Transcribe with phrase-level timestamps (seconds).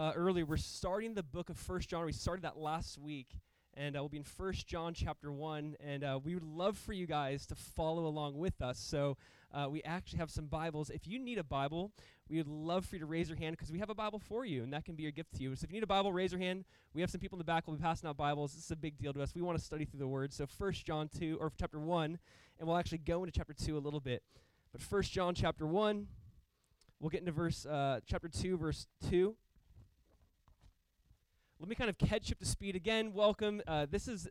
[0.00, 2.06] uh, earlier, we're starting the book of First John.
[2.06, 3.36] We started that last week,
[3.74, 5.76] and uh, we'll be in First John chapter one.
[5.78, 8.78] And uh, we would love for you guys to follow along with us.
[8.78, 9.18] So
[9.52, 10.88] uh, we actually have some Bibles.
[10.88, 11.92] If you need a Bible,
[12.30, 14.46] we would love for you to raise your hand because we have a Bible for
[14.46, 15.54] you, and that can be your gift to you.
[15.54, 16.64] So if you need a Bible, raise your hand.
[16.94, 17.66] We have some people in the back.
[17.66, 18.54] We'll be passing out Bibles.
[18.54, 19.34] This is a big deal to us.
[19.34, 20.32] We want to study through the Word.
[20.32, 22.18] So First John two or chapter one,
[22.58, 24.22] and we'll actually go into chapter two a little bit.
[24.72, 26.06] But First John chapter one.
[27.00, 29.34] We'll get into verse uh, chapter 2, verse 2.
[31.60, 33.12] Let me kind of catch up to speed again.
[33.12, 33.60] Welcome.
[33.68, 34.26] Uh, this is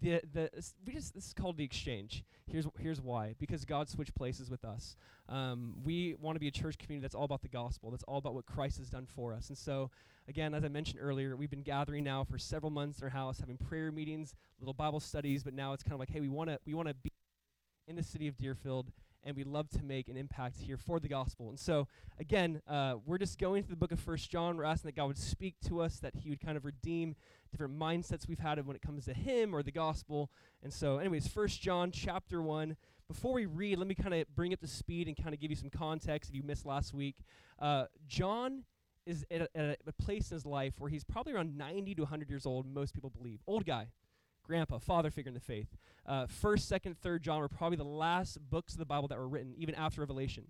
[0.00, 0.50] the the
[0.84, 2.24] we just this is called the exchange.
[2.44, 3.36] Here's here's why.
[3.38, 4.96] Because God switched places with us.
[5.28, 7.92] Um, we want to be a church community that's all about the gospel.
[7.92, 9.48] That's all about what Christ has done for us.
[9.48, 9.92] And so,
[10.26, 13.38] again, as I mentioned earlier, we've been gathering now for several months in our house,
[13.38, 15.44] having prayer meetings, little Bible studies.
[15.44, 17.12] But now it's kind of like, hey, we want to we want to be
[17.86, 18.90] in the city of Deerfield
[19.24, 21.48] and we love to make an impact here for the gospel.
[21.48, 24.56] And so, again, uh, we're just going through the book of First John.
[24.56, 27.14] We're asking that God would speak to us, that He would kind of redeem
[27.50, 30.30] different mindsets we've had when it comes to Him or the gospel.
[30.62, 32.76] And so, anyways, First John chapter one.
[33.08, 35.50] Before we read, let me kind of bring up the speed and kind of give
[35.50, 36.30] you some context.
[36.30, 37.16] If you missed last week,
[37.58, 38.62] uh, John
[39.04, 42.02] is at a, at a place in his life where he's probably around 90 to
[42.02, 42.66] 100 years old.
[42.66, 43.88] Most people believe, old guy
[44.42, 45.76] grandpa, father figure in the faith.
[46.06, 49.28] Uh, first, second, third John were probably the last books of the Bible that were
[49.28, 50.44] written, even after Revelation.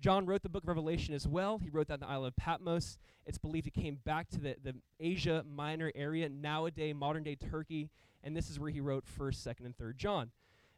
[0.00, 1.58] John wrote the book of Revelation as well.
[1.58, 2.98] He wrote that in the island of Patmos.
[3.24, 7.88] It's believed he came back to the, the Asia Minor area, nowadays modern day Turkey,
[8.24, 10.30] and this is where he wrote 1st, 2nd, and 3rd John.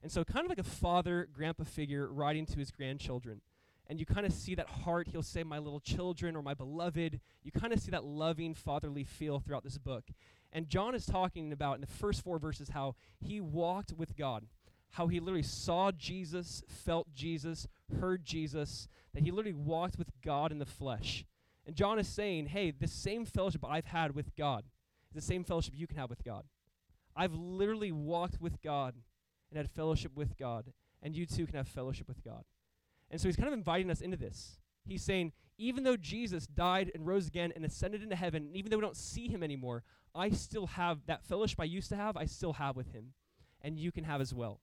[0.03, 3.41] And so, kind of like a father, grandpa figure writing to his grandchildren.
[3.87, 5.09] And you kind of see that heart.
[5.09, 7.21] He'll say, My little children or my beloved.
[7.43, 10.05] You kind of see that loving, fatherly feel throughout this book.
[10.55, 14.47] And John is talking about in the first four verses how he walked with God,
[14.93, 17.67] how he literally saw Jesus, felt Jesus,
[18.01, 21.25] heard Jesus, that he literally walked with God in the flesh.
[21.67, 24.65] And John is saying, hey, the same fellowship I've had with God
[25.11, 26.45] is the same fellowship you can have with God.
[27.17, 28.95] I've literally walked with God
[29.51, 32.45] and had fellowship with God, and you too can have fellowship with God.
[33.11, 34.59] And so he's kind of inviting us into this.
[34.87, 38.71] He's saying, even though Jesus died and rose again and ascended into heaven, and even
[38.71, 39.83] though we don't see him anymore,
[40.15, 43.15] I still have that fellowship I used to have, I still have with him.
[43.63, 44.61] And you can have as well.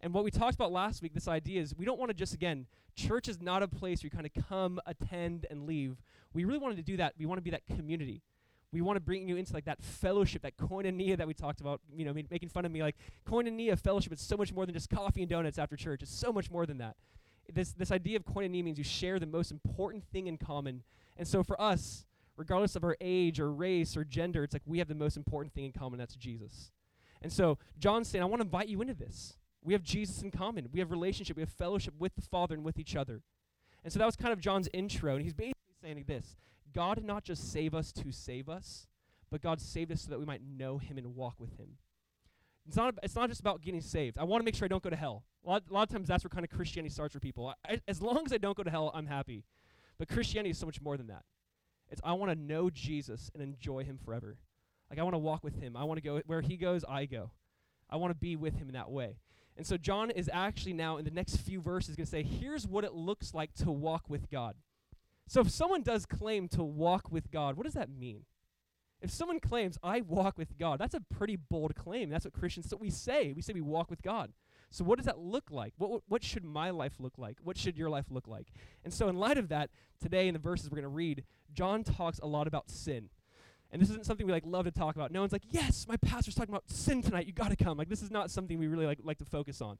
[0.00, 2.34] And what we talked about last week, this idea is we don't want to just,
[2.34, 5.96] again, church is not a place where you kind of come, attend, and leave.
[6.32, 7.14] We really wanted to do that.
[7.18, 8.22] We want to be that community.
[8.70, 11.80] We want to bring you into like that fellowship, that koinonia that we talked about,
[11.96, 12.82] you know, making fun of me.
[12.82, 16.02] Like koinonia fellowship is so much more than just coffee and donuts after church.
[16.02, 16.96] It's so much more than that.
[17.52, 20.82] This, this idea of koinonia means you share the most important thing in common.
[21.16, 22.04] And so for us,
[22.36, 25.54] regardless of our age or race or gender, it's like we have the most important
[25.54, 26.70] thing in common, that's Jesus.
[27.22, 29.36] And so John's saying, I want to invite you into this.
[29.62, 30.68] We have Jesus in common.
[30.72, 31.36] We have relationship.
[31.36, 33.22] We have fellowship with the Father and with each other.
[33.82, 35.14] And so that was kind of John's intro.
[35.14, 36.36] And he's basically saying this
[36.72, 38.86] God did not just save us to save us,
[39.30, 41.78] but God saved us so that we might know him and walk with him.
[42.68, 44.18] It's not, it's not just about getting saved.
[44.18, 45.24] I want to make sure I don't go to hell.
[45.44, 47.54] A lot, a lot of times that's where kind of Christianity starts for people.
[47.66, 49.44] I, as long as I don't go to hell, I'm happy.
[49.98, 51.24] But Christianity is so much more than that.
[51.90, 54.36] It's I want to know Jesus and enjoy him forever.
[54.90, 55.76] Like I want to walk with him.
[55.76, 57.30] I want to go where he goes, I go.
[57.88, 59.16] I want to be with him in that way.
[59.56, 62.66] And so John is actually now in the next few verses going to say, here's
[62.66, 64.54] what it looks like to walk with God.
[65.26, 68.24] So if someone does claim to walk with God, what does that mean?
[69.00, 72.10] If someone claims, I walk with God, that's a pretty bold claim.
[72.10, 73.32] That's what Christians, what we say.
[73.32, 74.32] We say we walk with God.
[74.70, 75.72] So, what does that look like?
[75.78, 77.38] What, what should my life look like?
[77.42, 78.48] What should your life look like?
[78.84, 79.70] And so, in light of that,
[80.02, 83.08] today in the verses we're going to read, John talks a lot about sin.
[83.70, 85.10] And this isn't something we like love to talk about.
[85.10, 87.26] No one's like, yes, my pastor's talking about sin tonight.
[87.26, 87.76] You got to come.
[87.76, 89.78] Like this is not something we really like like to focus on,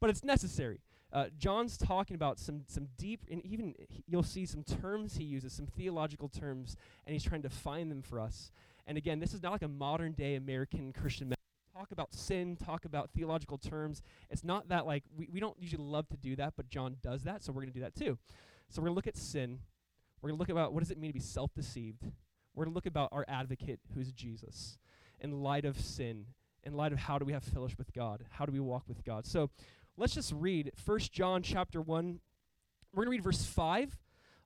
[0.00, 0.80] but it's necessary.
[1.12, 3.74] Uh, John's talking about some some deep and even
[4.06, 6.76] you'll see some terms he uses, some theological terms,
[7.06, 8.50] and he's trying to find them for us.
[8.86, 11.32] And again, this is not like a modern day American Christian
[11.78, 14.02] talk about sin, talk about theological terms.
[14.30, 17.22] It's not that like we, we don't usually love to do that, but John does
[17.22, 18.18] that, so we're going to do that too.
[18.68, 19.60] So we're going to look at sin.
[20.20, 22.02] We're going to look about what does it mean to be self-deceived.
[22.54, 24.78] We're going to look about our advocate who's Jesus
[25.20, 26.26] in light of sin,
[26.64, 28.24] in light of how do we have fellowship with God?
[28.30, 29.24] How do we walk with God?
[29.24, 29.50] So
[29.98, 32.20] let's just read First John chapter 1.
[32.94, 33.98] We're going to read verse 5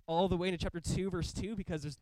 [0.07, 1.99] all the way into chapter 2 verse 2 because there's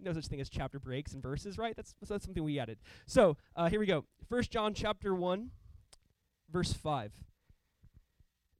[0.00, 1.74] no such thing as chapter breaks and verses, right?
[1.76, 2.78] That's, that's something we added.
[3.06, 4.04] So uh, here we go.
[4.28, 5.50] First John chapter 1,
[6.50, 7.12] verse 5.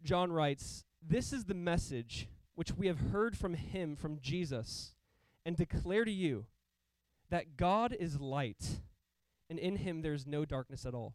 [0.02, 4.94] John writes, This is the message which we have heard from him, from Jesus,
[5.44, 6.46] and declare to you
[7.30, 8.80] that God is light,
[9.50, 11.14] and in him there is no darkness at all.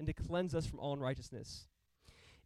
[0.00, 1.66] and to cleanse us from all unrighteousness.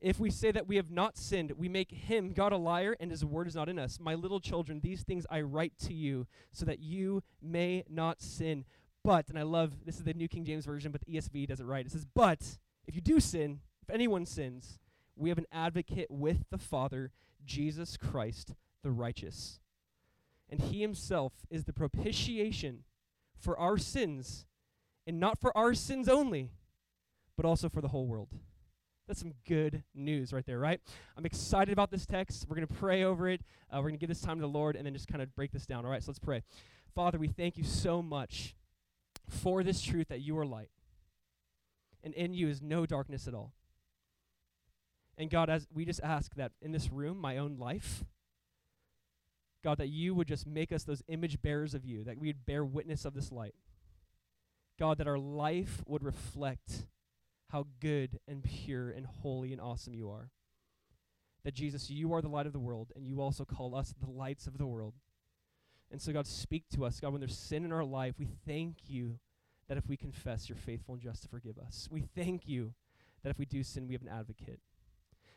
[0.00, 3.10] If we say that we have not sinned, we make him, God, a liar, and
[3.10, 3.98] his word is not in us.
[3.98, 8.66] My little children, these things I write to you so that you may not sin.
[9.02, 11.60] But, and I love this is the New King James Version, but the ESV does
[11.60, 11.86] it right.
[11.86, 14.78] It says, But if you do sin, if anyone sins,
[15.16, 17.12] we have an advocate with the Father,
[17.46, 18.52] Jesus Christ,
[18.82, 19.60] the righteous.
[20.50, 22.84] And he himself is the propitiation
[23.38, 24.44] for our sins,
[25.06, 26.50] and not for our sins only,
[27.36, 28.28] but also for the whole world.
[29.06, 30.80] That's some good news right there, right?
[31.16, 32.46] I'm excited about this text.
[32.48, 33.42] We're going to pray over it.
[33.70, 35.34] Uh, we're going to give this time to the Lord and then just kind of
[35.34, 35.84] break this down.
[35.84, 36.42] All right, so let's pray.
[36.94, 38.54] Father, we thank you so much
[39.28, 40.70] for this truth that you are light,
[42.02, 43.52] and in you is no darkness at all.
[45.18, 48.04] And God, as we just ask that in this room, my own life,
[49.62, 52.64] God, that you would just make us those image bearers of you, that we'd bear
[52.64, 53.54] witness of this light.
[54.78, 56.86] God, that our life would reflect
[57.54, 60.28] how good and pure and holy and awesome you are.
[61.44, 64.10] That Jesus, you are the light of the world, and you also call us the
[64.10, 64.94] lights of the world.
[65.92, 66.98] And so, God, speak to us.
[66.98, 69.20] God, when there's sin in our life, we thank you
[69.68, 71.86] that if we confess, you're faithful and just to forgive us.
[71.92, 72.74] We thank you
[73.22, 74.58] that if we do sin, we have an advocate.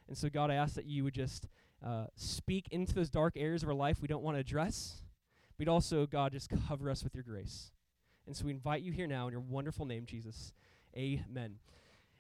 [0.08, 1.48] And so, God, I ask that you would just
[1.86, 5.04] uh, speak into those dark areas of our life we don't want to address.
[5.60, 7.72] We'd also, God, just cover us with your grace.
[8.26, 10.52] And so we invite you here now in your wonderful name, Jesus.
[10.96, 11.58] Amen.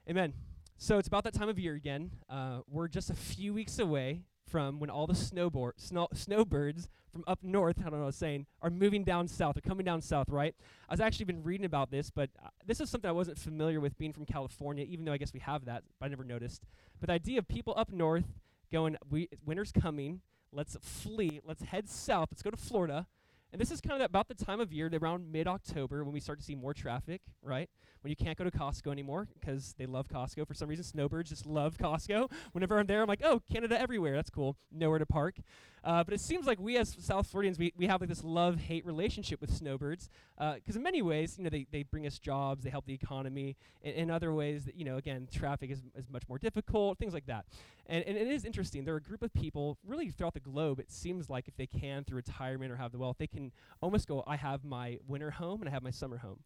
[0.09, 0.31] Amen.
[0.77, 2.12] So it's about that time of year again.
[2.30, 7.25] Uh, we're just a few weeks away from when all the snowboard, snow, snowbirds from
[7.27, 9.56] up north, I don't know what I was saying, are moving down south.
[9.56, 10.56] They're coming down south, right?
[10.88, 13.81] I was actually been reading about this, but uh, this is something I wasn't familiar
[13.81, 16.63] with being from California, even though I guess we have that, but I never noticed.
[17.01, 18.39] But the idea of people up north
[18.71, 20.21] going, we, winter's coming,
[20.54, 23.07] let's flee, let's head south, let's go to Florida.
[23.51, 26.19] And this is kind of about the time of year, around mid October, when we
[26.19, 27.69] start to see more traffic, right?
[28.07, 30.48] When you can't go to Costco anymore because they love Costco.
[30.48, 32.31] For some reason, snowbirds just love Costco.
[32.54, 34.15] Whenever I'm there, I'm like, oh, Canada everywhere.
[34.15, 34.56] That's cool.
[34.71, 35.36] Nowhere to park.
[35.83, 38.86] Uh, but it seems like we as South Floridians, we, we have like this love-hate
[38.86, 42.63] relationship with snowbirds because uh, in many ways, you know, they, they bring us jobs,
[42.63, 43.57] they help the economy.
[43.81, 47.13] In, in other ways, that, you know, again, traffic is, is much more difficult, things
[47.13, 47.45] like that.
[47.88, 48.86] And, and it is interesting.
[48.86, 51.68] There are a group of people really throughout the globe, it seems like if they
[51.68, 53.51] can, through retirement or have the wealth, they can
[53.81, 56.39] almost go, I have my winter home and I have my summer home.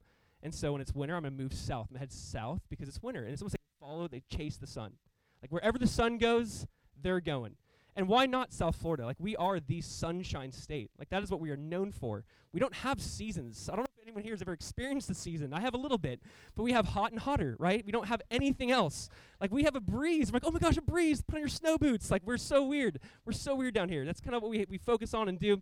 [0.43, 1.87] And so when it's winter, I'm going to move south.
[1.89, 3.23] I'm going to head south because it's winter.
[3.23, 4.93] And it's almost like they follow, they chase the sun.
[5.41, 6.65] Like wherever the sun goes,
[7.01, 7.55] they're going.
[7.95, 9.05] And why not South Florida?
[9.05, 10.91] Like we are the sunshine state.
[10.97, 12.23] Like that is what we are known for.
[12.53, 13.69] We don't have seasons.
[13.69, 15.53] I don't know if anyone here has ever experienced the season.
[15.53, 16.21] I have a little bit,
[16.55, 17.85] but we have hot and hotter, right?
[17.85, 19.09] We don't have anything else.
[19.41, 20.31] Like we have a breeze.
[20.31, 21.21] We're like, oh my gosh, a breeze.
[21.21, 22.09] Put on your snow boots.
[22.09, 22.99] Like we're so weird.
[23.25, 24.05] We're so weird down here.
[24.05, 25.61] That's kind of what we we focus on and do.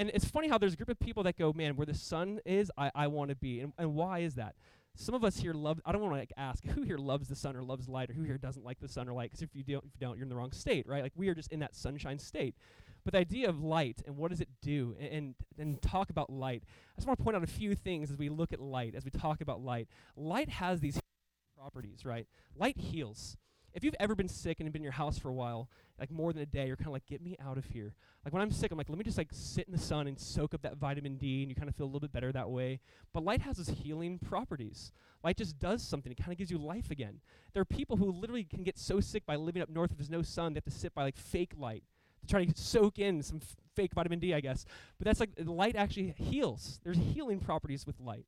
[0.00, 2.40] And it's funny how there's a group of people that go, man, where the sun
[2.46, 3.60] is, I, I want to be.
[3.60, 4.54] And, and why is that?
[4.96, 7.36] Some of us here love, I don't want to like ask who here loves the
[7.36, 9.50] sun or loves light or who here doesn't like the sun or light, because if
[9.52, 11.02] you don't, if you don't, you're in the wrong state, right?
[11.02, 12.54] Like we are just in that sunshine state.
[13.04, 16.30] But the idea of light and what does it do, and, and, and talk about
[16.30, 18.94] light, I just want to point out a few things as we look at light,
[18.94, 19.86] as we talk about light.
[20.16, 20.98] Light has these
[21.58, 22.26] properties, right?
[22.56, 23.36] Light heals.
[23.72, 26.32] If you've ever been sick and been in your house for a while, like more
[26.32, 27.94] than a day, you're kind of like, get me out of here.
[28.24, 30.18] Like when I'm sick, I'm like, let me just like sit in the sun and
[30.18, 32.50] soak up that vitamin D, and you kind of feel a little bit better that
[32.50, 32.80] way.
[33.12, 34.92] But light has its healing properties.
[35.22, 36.10] Light just does something.
[36.10, 37.20] It kind of gives you life again.
[37.52, 40.10] There are people who literally can get so sick by living up north if there's
[40.10, 41.84] no sun, they have to sit by like fake light
[42.20, 44.64] to try to soak in some f- fake vitamin D, I guess.
[44.98, 46.80] But that's like light actually heals.
[46.84, 48.26] There's healing properties with light.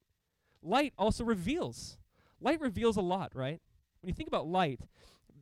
[0.62, 1.98] Light also reveals.
[2.40, 3.60] Light reveals a lot, right?
[4.00, 4.80] When you think about light,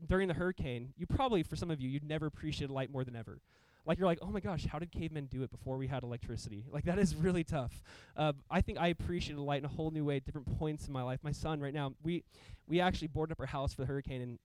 [0.08, 3.16] during the hurricane, you probably, for some of you, you'd never appreciated light more than
[3.16, 3.40] ever.
[3.86, 6.64] Like you're like, oh my gosh, how did cavemen do it before we had electricity?
[6.70, 7.82] Like that is really tough.
[8.16, 10.92] Uh, I think I appreciated light in a whole new way at different points in
[10.92, 11.20] my life.
[11.22, 12.24] My son, right now, we
[12.68, 14.38] we actually boarded up our house for the hurricane, and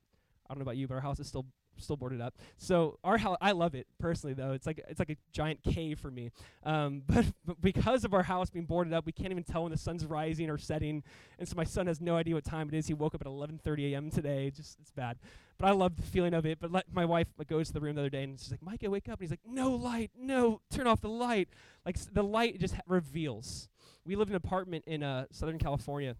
[0.49, 1.45] I don't know about you, but our house is still
[1.77, 2.35] still boarded up.
[2.57, 4.53] So our house, I love it personally though.
[4.53, 6.31] It's like it's like a giant cave for me.
[6.63, 9.71] Um, but, but because of our house being boarded up, we can't even tell when
[9.71, 11.03] the sun's rising or setting.
[11.39, 12.87] And so my son has no idea what time it is.
[12.87, 14.09] He woke up at 11:30 a.m.
[14.09, 14.51] today.
[14.55, 15.17] Just it's bad.
[15.57, 16.59] But I love the feeling of it.
[16.59, 18.61] But le- my wife like, goes to the room the other day and she's like,
[18.61, 21.49] "Micah, wake up!" And he's like, "No light, no, turn off the light."
[21.85, 23.69] Like the light just ha- reveals.
[24.05, 26.15] We live in an apartment in uh, Southern California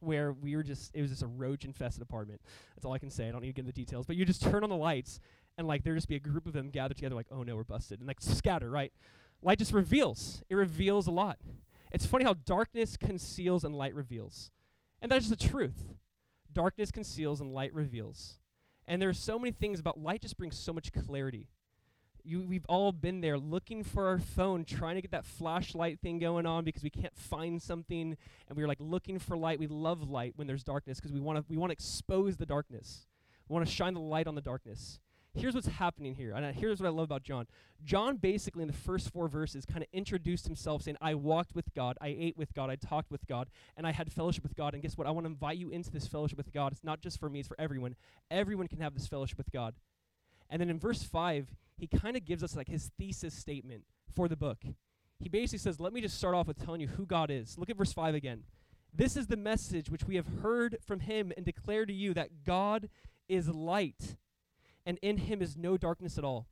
[0.00, 2.40] where we were just it was just a roach infested apartment.
[2.74, 3.28] That's all I can say.
[3.28, 4.06] I don't need to get into the details.
[4.06, 5.20] But you just turn on the lights
[5.56, 7.64] and like there just be a group of them gathered together like, oh no, we're
[7.64, 8.92] busted and like scatter, right?
[9.42, 10.42] Light just reveals.
[10.48, 11.38] It reveals a lot.
[11.92, 14.50] It's funny how darkness conceals and light reveals.
[15.00, 15.94] And that's the truth.
[16.52, 18.38] Darkness conceals and light reveals.
[18.86, 21.48] And there are so many things about light just brings so much clarity.
[22.22, 26.18] You, we've all been there looking for our phone, trying to get that flashlight thing
[26.18, 28.16] going on because we can't find something,
[28.48, 29.58] and we're like looking for light.
[29.58, 32.46] We love light when there's darkness because we want to we want to expose the
[32.46, 33.06] darkness.
[33.48, 35.00] We want to shine the light on the darkness.
[35.34, 37.46] Here's what's happening here, and here's what I love about John.
[37.82, 41.74] John basically in the first four verses kind of introduced himself, saying, "I walked with
[41.74, 44.74] God, I ate with God, I talked with God, and I had fellowship with God."
[44.74, 45.06] And guess what?
[45.06, 46.72] I want to invite you into this fellowship with God.
[46.72, 47.96] It's not just for me; it's for everyone.
[48.30, 49.74] Everyone can have this fellowship with God.
[50.48, 54.28] And then in verse 5, he kind of gives us like his thesis statement for
[54.28, 54.58] the book.
[55.18, 57.58] He basically says, Let me just start off with telling you who God is.
[57.58, 58.44] Look at verse 5 again.
[58.92, 62.44] This is the message which we have heard from him and declare to you that
[62.44, 62.88] God
[63.28, 64.16] is light,
[64.86, 66.46] and in him is no darkness at all.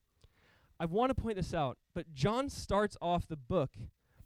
[0.81, 3.71] I want to point this out, but John starts off the book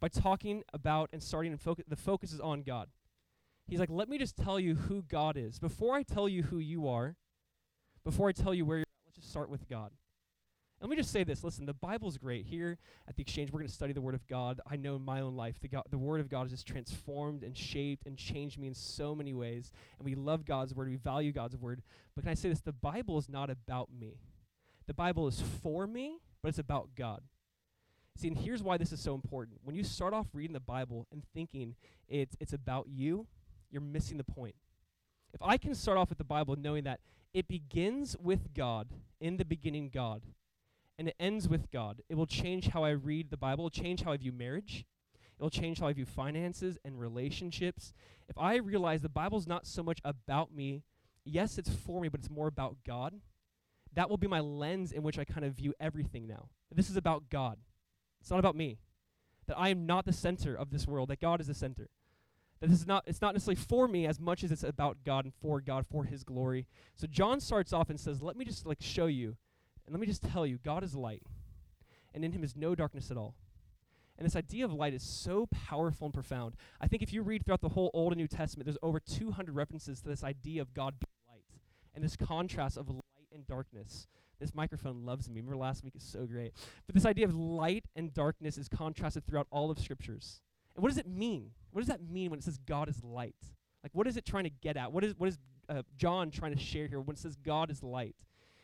[0.01, 2.89] by talking about and starting and focus the focus is on God.
[3.67, 5.59] He's like, let me just tell you who God is.
[5.59, 7.17] Before I tell you who you are,
[8.05, 9.91] before I tell you where you're at, let's just start with God.
[10.81, 11.43] Let me just say this.
[11.43, 12.45] Listen, the Bible's great.
[12.47, 12.79] Here
[13.09, 14.61] at the Exchange, we're going to study the Word of God.
[14.71, 17.43] I know in my own life, the, God, the Word of God has just transformed
[17.43, 19.73] and shaped and changed me in so many ways.
[19.99, 20.89] And we love God's Word.
[20.89, 21.83] We value God's Word.
[22.15, 22.61] But can I say this?
[22.61, 24.19] The Bible is not about me.
[24.87, 27.23] The Bible is for me, but it's about God.
[28.19, 29.59] See, and here's why this is so important.
[29.65, 31.75] When you start off reading the Bible and thinking
[32.09, 33.27] it's, it's about you,
[33.71, 34.55] you're missing the point.
[35.33, 37.01] If I can start off with the Bible knowing that
[37.35, 38.89] it begins with God,
[39.21, 40.23] in the beginning, God,
[40.99, 42.03] and it ends with God.
[42.09, 44.85] It will change how I read the Bible, change how I view marriage.
[45.39, 47.93] It will change how I view finances and relationships.
[48.29, 50.83] If I realize the Bible's not so much about me,
[51.25, 53.21] yes, it's for me, but it's more about God,
[53.93, 56.49] that will be my lens in which I kind of view everything now.
[56.75, 57.59] This is about God.
[58.21, 58.79] It's not about me.
[59.47, 61.89] That I am not the center of this world, that God is the center.
[62.61, 65.27] That this is not it's not necessarily for me as much as it's about God
[65.27, 66.67] and for God, for his glory.
[66.95, 69.37] So John starts off and says, Let me just like show you
[69.87, 71.23] and let me just tell you, God is light,
[72.15, 73.35] and in him is no darkness at all.
[74.19, 76.55] And this idea of light is so powerful and profound.
[76.81, 79.55] I think if you read throughout the whole Old and New Testament, there's over 200
[79.55, 81.61] references to this idea of God being light
[81.95, 83.03] and this contrast of light
[83.33, 84.07] and darkness.
[84.41, 85.41] This microphone loves me.
[85.41, 86.53] Remember last week is so great.
[86.87, 90.41] But this idea of light and darkness is contrasted throughout all of scriptures.
[90.75, 91.51] And what does it mean?
[91.71, 93.37] What does that mean when it says God is light?
[93.83, 94.93] Like, what is it trying to get at?
[94.93, 95.39] What is, what is
[95.69, 98.17] uh, John trying to share here when it says God is light?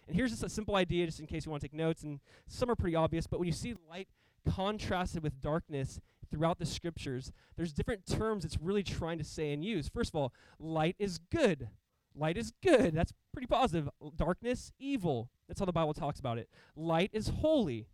[0.06, 2.20] And here's just a simple idea, just in case you want to take notes, and
[2.48, 4.08] some are pretty obvious, but when you see light
[4.48, 9.64] contrasted with darkness throughout the scriptures, there's different terms it's really trying to say and
[9.64, 9.88] use.
[9.88, 11.68] First of all, light is good.
[12.14, 12.94] Light is good.
[12.94, 13.88] That's pretty positive.
[14.16, 15.30] Darkness, evil.
[15.48, 16.48] That's how the Bible talks about it.
[16.76, 17.86] Light is holy.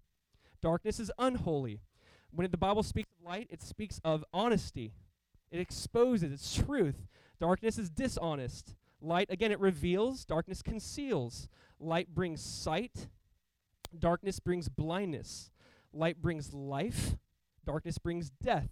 [0.63, 1.81] Darkness is unholy.
[2.31, 4.93] When the Bible speaks of light, it speaks of honesty.
[5.51, 7.07] It exposes, it's truth.
[7.41, 8.75] Darkness is dishonest.
[9.01, 10.25] Light, again, it reveals.
[10.25, 11.49] Darkness conceals.
[11.81, 13.09] Light brings sight,
[13.97, 15.51] darkness brings blindness.
[15.93, 17.17] Light brings life,
[17.65, 18.71] darkness brings death.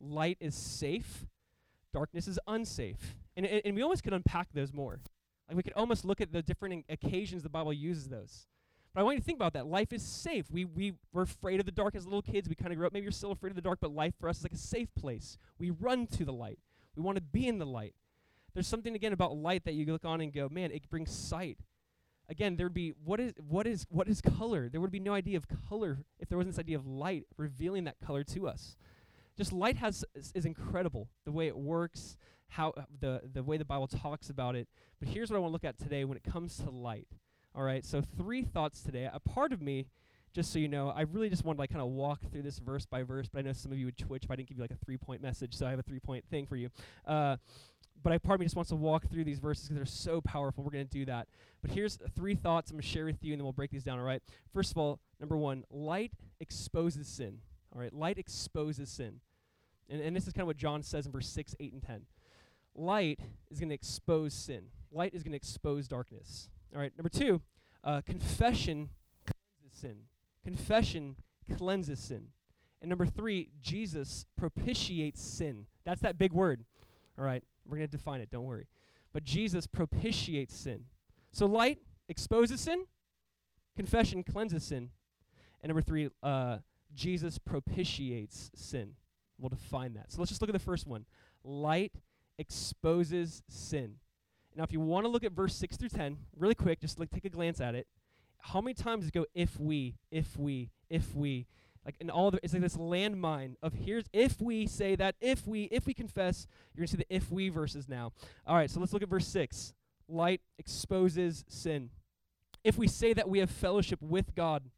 [0.00, 1.26] Light is safe,
[1.92, 3.16] darkness is unsafe.
[3.36, 5.00] And, and, and we almost could unpack those more.
[5.48, 8.46] Like we could almost look at the different occasions the Bible uses those.
[8.94, 9.66] But I want you to think about that.
[9.66, 10.50] Life is safe.
[10.50, 12.48] We, we were afraid of the dark as little kids.
[12.48, 12.92] We kind of grew up.
[12.92, 14.94] Maybe you're still afraid of the dark, but life for us is like a safe
[14.94, 15.38] place.
[15.58, 16.58] We run to the light.
[16.94, 17.94] We want to be in the light.
[18.54, 21.58] There's something, again, about light that you look on and go, man, it brings sight.
[22.28, 24.68] Again there would be what is what is what is color?
[24.70, 27.84] There would be no idea of color if there wasn't this idea of light revealing
[27.84, 28.76] that color to us.
[29.36, 32.16] Just light has is, is incredible the way it works
[32.48, 34.68] how the the way the bible talks about it.
[34.98, 37.08] But here's what i want to look at today when it comes to light
[37.54, 37.84] all right?
[37.84, 39.10] So three thoughts today.
[39.12, 39.88] A part of me
[40.34, 42.58] just so you know i really just wanted to like kind of walk through this
[42.58, 44.56] verse by verse but i know some of you would twitch if i didn't give
[44.56, 46.70] you like a three point message so i have a three point thing for you.
[47.06, 47.36] Uh,
[48.02, 50.20] but I part of me just wants to walk through these verses because they're so
[50.20, 50.64] powerful.
[50.64, 51.28] We're going to do that.
[51.62, 53.84] But here's three thoughts I'm going to share with you, and then we'll break these
[53.84, 54.22] down, all right?
[54.52, 57.38] First of all, number one, light exposes sin.
[57.74, 59.20] All right, light exposes sin.
[59.88, 62.02] And, and this is kind of what John says in verse 6, 8, and 10.
[62.74, 66.48] Light is going to expose sin, light is going to expose darkness.
[66.74, 67.42] All right, number two,
[67.84, 68.88] uh, confession
[69.26, 69.96] cleanses sin.
[70.42, 71.16] Confession
[71.56, 72.28] cleanses sin.
[72.80, 75.66] And number three, Jesus propitiates sin.
[75.84, 76.64] That's that big word.
[77.18, 77.44] All right.
[77.66, 78.66] We're going to define it, don't worry.
[79.12, 80.84] But Jesus propitiates sin.
[81.32, 81.78] So light
[82.08, 82.84] exposes sin,
[83.76, 84.90] confession cleanses sin.
[85.60, 86.58] And number three, uh,
[86.94, 88.92] Jesus propitiates sin.
[89.38, 90.12] We'll define that.
[90.12, 91.04] So let's just look at the first one.
[91.44, 91.92] Light
[92.38, 93.94] exposes sin.
[94.54, 97.10] Now, if you want to look at verse 6 through 10, really quick, just like
[97.10, 97.86] take a glance at it.
[98.38, 101.46] How many times does it go if we, if we, if we?
[101.84, 105.46] Like in all the, it's like this landmine of here's if we say that, if
[105.46, 108.12] we if we confess, you're gonna see the if we verses now.
[108.46, 109.74] All right, so let's look at verse six.
[110.08, 111.90] Light exposes sin.
[112.62, 114.70] If we say that we have fellowship with God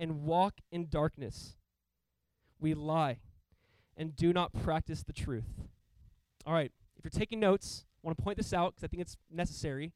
[0.00, 1.56] and walk in darkness,
[2.58, 3.18] we lie
[3.96, 5.44] and do not practice the truth.
[6.46, 9.02] All right, if you're taking notes, I want to point this out because I think
[9.02, 9.92] it's necessary.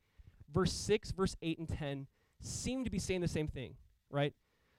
[0.53, 2.07] Verse 6, verse 8, and 10
[2.41, 3.75] seem to be saying the same thing,
[4.11, 4.33] right?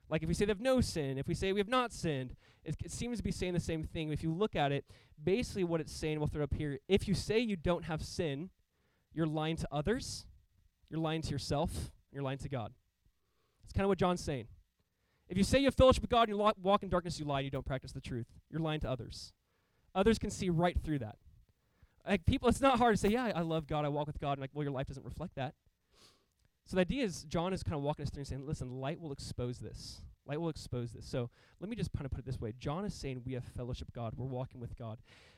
[0.09, 2.35] Like if we say they have no sin, if we say we have not sinned,
[2.63, 4.11] it, it seems to be saying the same thing.
[4.11, 4.85] If you look at it,
[5.21, 6.79] basically what it's saying, we'll throw up here.
[6.87, 8.49] If you say you don't have sin,
[9.13, 10.25] you're lying to others,
[10.89, 12.73] you're lying to yourself, you're lying to God.
[13.63, 14.47] That's kind of what John's saying.
[15.29, 17.25] If you say you have fellowship with God and you lo- walk in darkness, you
[17.25, 18.27] lie and you don't practice the truth.
[18.49, 19.33] You're lying to others.
[19.93, 21.17] Others can see right through that.
[22.07, 24.33] Like people, it's not hard to say, yeah, I love God, I walk with God,
[24.33, 25.53] and like, well, your life doesn't reflect that.
[26.67, 29.00] So the idea is John is kind of walking us through and saying, listen, light
[29.00, 30.01] will expose this.
[30.25, 31.05] Light will expose this.
[31.05, 31.29] So
[31.62, 32.53] let me just kind of put it this way.
[32.59, 34.13] John is saying we have fellowship God.
[34.17, 34.97] We're walking with God.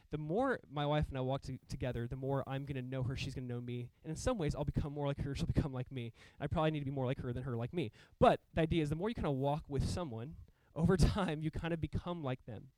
[0.09, 3.03] The more my wife and I walk to together, the more I'm going to know
[3.03, 3.15] her.
[3.15, 3.89] She's going to know me.
[4.03, 5.36] And in some ways, I'll become more like her.
[5.36, 6.13] She'll become like me.
[6.39, 7.91] I probably need to be more like her than her like me.
[8.19, 10.33] But the idea is the more you kind of walk with someone,
[10.75, 12.69] over time, you kind of become like them.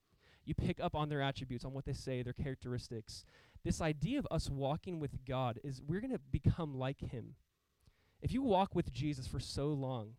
[0.44, 3.24] You pick up on their attributes, on what they say, their characteristics.
[3.64, 7.36] This idea of us walking with God is we're going to become like Him.
[8.22, 10.14] If you walk with Jesus for so long,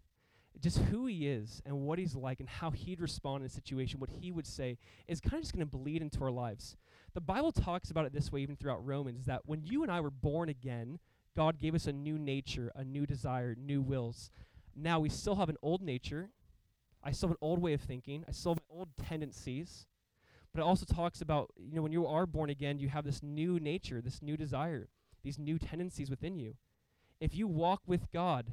[0.61, 4.01] just who he is and what he's like and how he'd respond in a situation,
[4.01, 4.79] what he would say,
[5.09, 6.77] is kind of just going to bleed into our lives.
[7.15, 10.01] The Bible talks about it this way, even throughout Romans, that when you and I
[10.01, 10.99] were born again,
[11.37, 14.31] God gave us a new nature, a new desire, new wills.
[14.75, 16.31] Now we still have an old nature.
[17.03, 18.25] I still have an old way of thinking.
[18.29, 19.87] I still have my old tendencies.
[20.53, 23.23] But it also talks about, you know, when you are born again, you have this
[23.23, 24.89] new nature, this new desire,
[25.23, 26.55] these new tendencies within you
[27.23, 28.53] if you walk with God,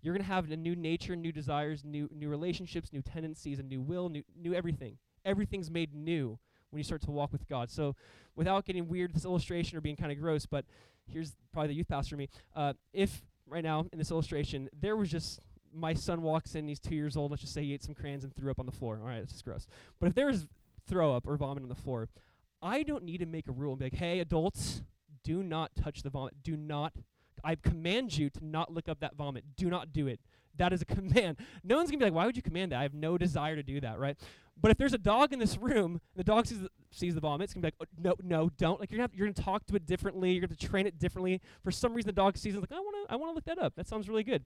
[0.00, 3.64] you're going to have a new nature, new desires, new new relationships, new tendencies, a
[3.64, 4.98] new will, new new everything.
[5.24, 6.38] Everything's made new
[6.70, 7.68] when you start to walk with God.
[7.68, 7.96] So,
[8.36, 10.64] without getting weird with this illustration or being kind of gross, but
[11.08, 12.28] here's probably the youth pastor for me.
[12.54, 15.40] Uh, if right now in this illustration there was just
[15.74, 17.32] my son walks in, he's two years old.
[17.32, 19.00] Let's just say he ate some crayons and threw up on the floor.
[19.02, 19.66] All right, that's just gross.
[19.98, 20.46] But if there was
[20.86, 22.08] throw up or vomit on the floor,
[22.62, 24.82] I don't need to make a rule and be like, "Hey, adults,
[25.24, 26.34] do not touch the vomit.
[26.44, 26.92] Do not
[27.44, 29.44] I command you to not look up that vomit.
[29.56, 30.20] Do not do it.
[30.56, 31.38] That is a command.
[31.64, 32.78] No one's going to be like, why would you command that?
[32.78, 34.16] I have no desire to do that, right?
[34.58, 37.44] But if there's a dog in this room, the dog sees the, sees the vomit,
[37.44, 38.80] it's going to be like, oh, no, no, don't.
[38.80, 40.32] Like, you're going you're gonna talk to it differently.
[40.32, 41.42] You're going to train it differently.
[41.62, 43.58] For some reason, the dog sees it like, I want to I wanna look that
[43.58, 43.74] up.
[43.76, 44.44] That sounds really good.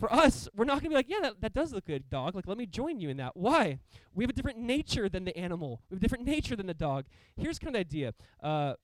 [0.00, 2.34] For us, we're not going to be like, yeah, that, that does look good, dog.
[2.34, 3.36] Like, let me join you in that.
[3.36, 3.78] Why?
[4.12, 5.82] We have a different nature than the animal.
[5.88, 7.04] We have a different nature than the dog.
[7.36, 8.14] Here's kind of the idea.
[8.42, 8.74] Uh,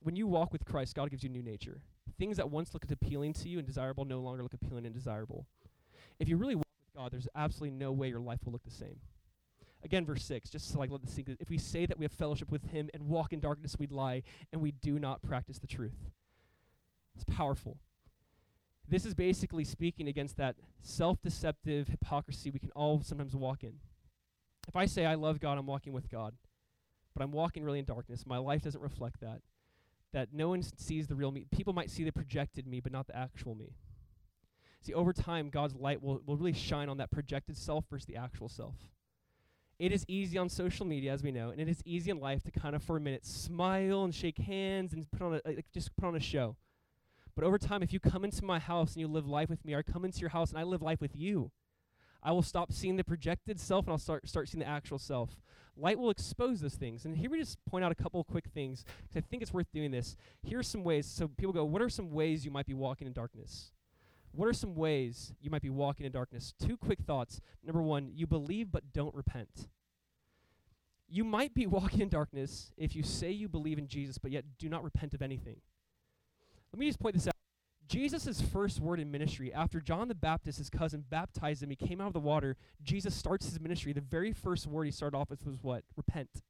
[0.00, 1.82] when you walk with Christ, God gives you new nature
[2.18, 5.46] things that once looked appealing to you and desirable no longer look appealing and desirable.
[6.18, 8.70] If you really walk with God, there's absolutely no way your life will look the
[8.70, 9.00] same.
[9.84, 12.12] Again, verse 6, just to like let the sink if we say that we have
[12.12, 15.66] fellowship with him and walk in darkness, we lie, and we do not practice the
[15.66, 16.10] truth.
[17.14, 17.78] It's powerful.
[18.88, 23.74] This is basically speaking against that self deceptive hypocrisy we can all sometimes walk in.
[24.68, 26.34] If I say I love God, I'm walking with God,
[27.14, 29.40] but I'm walking really in darkness, my life doesn't reflect that
[30.16, 31.44] that no one sees the real me.
[31.50, 33.74] People might see the projected me, but not the actual me.
[34.80, 38.16] See, over time, God's light will, will really shine on that projected self versus the
[38.16, 38.76] actual self.
[39.78, 42.42] It is easy on social media, as we know, and it is easy in life
[42.44, 45.66] to kind of, for a minute, smile and shake hands and put on a, like,
[45.74, 46.56] just put on a show.
[47.34, 49.74] But over time, if you come into my house and you live life with me,
[49.74, 51.50] or I come into your house and I live life with you,
[52.22, 55.36] I will stop seeing the projected self and I'll start start seeing the actual self.
[55.76, 57.04] Light will expose those things.
[57.04, 59.70] And here we just point out a couple quick things because I think it's worth
[59.72, 60.16] doing this.
[60.42, 61.06] Here are some ways.
[61.06, 63.72] So people go, what are some ways you might be walking in darkness?
[64.32, 66.54] What are some ways you might be walking in darkness?
[66.58, 67.40] Two quick thoughts.
[67.62, 69.68] Number one, you believe but don't repent.
[71.08, 74.44] You might be walking in darkness if you say you believe in Jesus but yet
[74.58, 75.56] do not repent of anything.
[76.72, 77.35] Let me just point this out.
[77.88, 82.00] Jesus' first word in ministry, after John the Baptist, his cousin, baptized him, he came
[82.00, 82.56] out of the water.
[82.82, 83.92] Jesus starts his ministry.
[83.92, 85.84] The very first word he started off with was what?
[85.96, 86.42] Repent.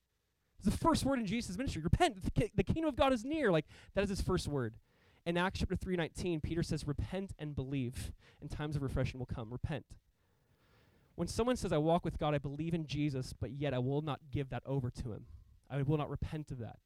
[0.58, 1.82] It's the first word in Jesus' ministry.
[1.82, 2.34] Repent.
[2.34, 3.52] The, the kingdom of God is near.
[3.52, 4.74] Like, that is his first word.
[5.26, 9.50] In Acts chapter 3.19, Peter says, repent and believe, and times of refreshing will come.
[9.50, 9.84] Repent.
[11.16, 14.02] When someone says, I walk with God, I believe in Jesus, but yet I will
[14.02, 15.26] not give that over to him.
[15.68, 16.78] I will not repent of that.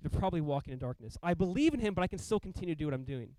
[0.00, 1.18] They're probably walking in darkness.
[1.22, 3.30] I believe in him, but I can still continue to do what I'm doing.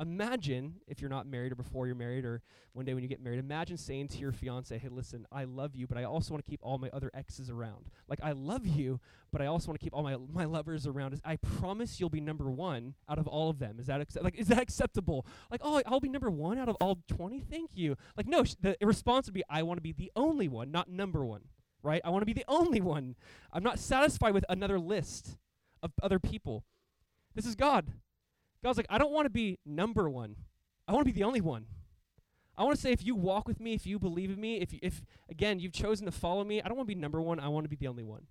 [0.00, 3.22] Imagine if you're not married or before you're married or one day when you get
[3.22, 6.44] married, imagine saying to your fiance, hey, listen, I love you, but I also want
[6.44, 7.86] to keep all my other exes around.
[8.08, 8.98] Like, I love you,
[9.30, 11.20] but I also want to keep all my, my lovers around.
[11.24, 13.78] I promise you'll be number one out of all of them.
[13.78, 15.26] Is that, like, is that acceptable?
[15.48, 17.38] Like, oh, I'll be number one out of all 20?
[17.48, 17.96] Thank you.
[18.16, 20.88] Like, no, sh- the response would be, I want to be the only one, not
[20.88, 21.42] number one,
[21.84, 22.02] right?
[22.04, 23.14] I want to be the only one.
[23.52, 25.38] I'm not satisfied with another list
[25.84, 26.64] of other people.
[27.36, 27.92] This is God.
[28.64, 30.36] God's like, I don't want to be number one.
[30.88, 31.66] I want to be the only one.
[32.56, 34.72] I want to say, if you walk with me, if you believe in me, if,
[34.72, 37.38] you, if again, you've chosen to follow me, I don't want to be number one.
[37.38, 38.22] I want to be the only one.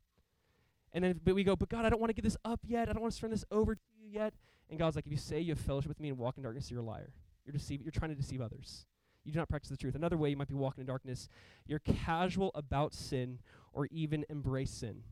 [0.91, 2.89] And then but we go, but God, I don't want to give this up yet.
[2.89, 4.33] I don't want to turn this over to you yet.
[4.71, 6.71] And God's like, if you say you have fellowship with me and walk in darkness,
[6.71, 7.13] you're a liar.
[7.45, 8.87] You're deceive, You're trying to deceive others.
[9.25, 9.93] You do not practice the truth.
[9.93, 11.29] Another way you might be walking in darkness,
[11.67, 13.39] you're casual about sin
[13.71, 15.03] or even embrace sin.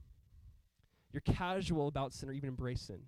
[1.12, 3.02] You're casual about sin or even embrace sin.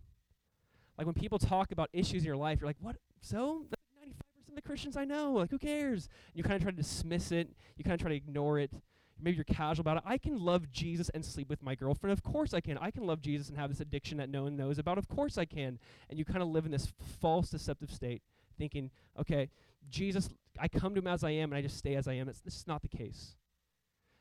[0.97, 2.97] Like when people talk about issues in your life, you're like, what?
[3.21, 3.65] So?
[3.69, 5.33] That's 95% of the Christians I know.
[5.33, 6.07] Like, who cares?
[6.27, 7.49] And you kind of try to dismiss it.
[7.77, 8.71] You kind of try to ignore it.
[9.19, 10.03] Maybe you're casual about it.
[10.05, 12.11] I can love Jesus and sleep with my girlfriend.
[12.11, 12.77] Of course I can.
[12.77, 14.97] I can love Jesus and have this addiction that no one knows about.
[14.97, 15.79] Of course I can.
[16.09, 18.21] And you kind of live in this false, deceptive state,
[18.57, 19.49] thinking, okay,
[19.89, 20.29] Jesus,
[20.59, 22.27] I come to him as I am and I just stay as I am.
[22.27, 23.35] It's, this is not the case.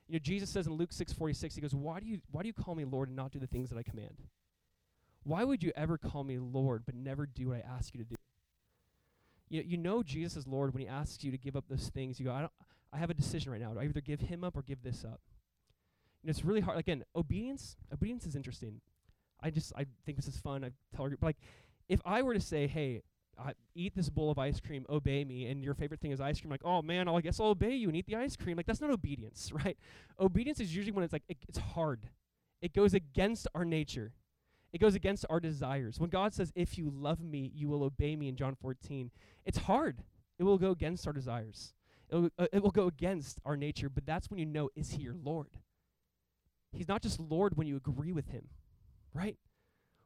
[0.09, 2.53] You know, Jesus says in Luke 6:46, he goes, "Why do you why do you
[2.53, 4.17] call me Lord and not do the things that I command?"
[5.25, 8.09] Why would you ever call me Lord but never do what I ask you to
[8.09, 8.17] do?
[9.49, 12.19] You, you know Jesus is Lord when he asks you to give up those things.
[12.19, 12.53] You go, I, don't,
[12.93, 13.73] I have a decision right now.
[13.73, 15.21] Do I either give him up or give this up?
[16.23, 16.79] And it's really hard.
[16.79, 18.81] Again, obedience, obedience is interesting.
[19.43, 20.65] I just, I think this is fun.
[20.65, 21.37] I tell her, but like,
[21.89, 23.03] if I were to say, hey,
[23.39, 26.41] uh, eat this bowl of ice cream, obey me, and your favorite thing is ice
[26.41, 28.57] cream, like, oh man, I guess I'll obey you and eat the ice cream.
[28.57, 29.77] Like, that's not obedience, right?
[30.21, 32.09] Obedience is usually when it's like, it, it's hard.
[32.61, 34.13] It goes against our nature.
[34.73, 36.01] It goes against our desires.
[36.01, 39.11] When God says, If you love me, you will obey me in John 14,
[39.45, 39.99] it's hard.
[40.39, 41.75] It will go against our desires,
[42.11, 44.93] it will, uh, it will go against our nature, but that's when you know, Is
[44.93, 45.49] He your Lord?
[46.73, 48.49] He's not just Lord when you agree with Him,
[49.13, 49.37] right?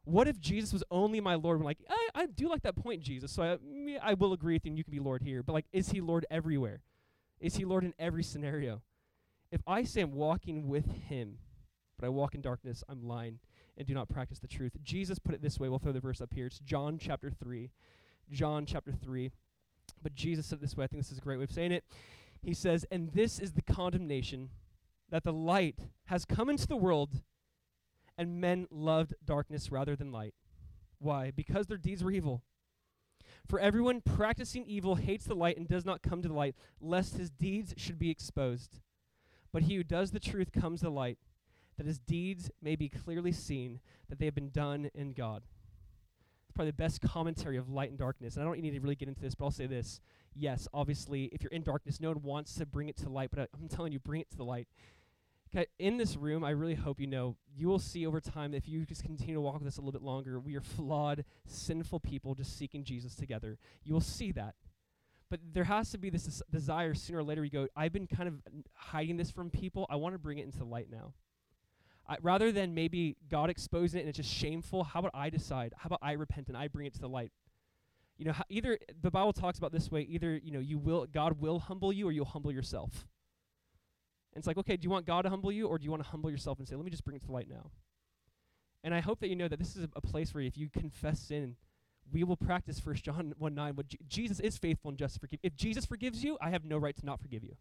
[0.04, 1.58] What if Jesus was only my Lord?
[1.58, 4.64] When like, I, I do like that point, Jesus, so I, I will agree with
[4.64, 5.42] you and you can be Lord here.
[5.42, 6.82] But like, is He Lord everywhere?
[7.40, 8.82] Is He Lord in every scenario?
[9.52, 11.38] If I say I'm walking with Him,
[11.98, 13.38] but I walk in darkness, I'm lying
[13.76, 14.72] and do not practice the truth.
[14.82, 15.68] Jesus put it this way.
[15.68, 16.46] We'll throw the verse up here.
[16.46, 17.70] It's John chapter 3.
[18.30, 19.30] John chapter 3.
[20.02, 20.84] But Jesus said this way.
[20.84, 21.84] I think this is a great way of saying it.
[22.42, 24.50] He says, And this is the condemnation
[25.10, 27.22] that the light has come into the world,
[28.18, 30.34] and men loved darkness rather than light.
[30.98, 31.30] Why?
[31.30, 32.42] Because their deeds were evil.
[33.48, 37.16] For everyone practicing evil hates the light and does not come to the light, lest
[37.16, 38.80] his deeds should be exposed.
[39.52, 41.18] But he who does the truth comes to light
[41.76, 45.42] that his deeds may be clearly seen, that they have been done in God.
[46.48, 48.34] It's probably the best commentary of light and darkness.
[48.34, 50.00] And I don't need to really get into this, but I'll say this.
[50.34, 53.40] Yes, obviously, if you're in darkness, no one wants to bring it to light, but
[53.40, 54.68] I, I'm telling you, bring it to the light.
[55.78, 58.68] In this room, I really hope you know, you will see over time, that if
[58.68, 62.00] you just continue to walk with us a little bit longer, we are flawed, sinful
[62.00, 63.56] people just seeking Jesus together.
[63.82, 64.54] You will see that.
[65.30, 68.28] But there has to be this desire sooner or later you go, I've been kind
[68.28, 68.34] of
[68.74, 69.86] hiding this from people.
[69.88, 71.14] I want to bring it into the light now.
[72.08, 75.74] I, rather than maybe God exposing it and it's just shameful, how about I decide?
[75.76, 77.32] How about I repent and I bring it to the light?
[78.16, 81.40] You know, either the Bible talks about this way: either you know, you will God
[81.40, 83.06] will humble you, or you'll humble yourself.
[84.32, 86.02] And it's like, okay, do you want God to humble you, or do you want
[86.02, 87.70] to humble yourself and say, let me just bring it to the light now?
[88.84, 90.68] And I hope that you know that this is a, a place where if you
[90.68, 91.56] confess sin,
[92.12, 93.76] we will practice First John 1 9.
[93.76, 95.40] What G- Jesus is faithful and just to forgive.
[95.42, 97.56] If Jesus forgives you, I have no right to not forgive you.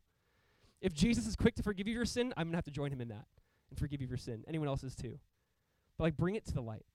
[0.82, 2.92] If Jesus is quick to forgive you your sin, I'm going to have to join
[2.92, 3.26] him in that
[3.76, 4.44] and forgive you for sin.
[4.48, 5.20] Anyone else's too.
[5.98, 6.86] But like bring it to the light.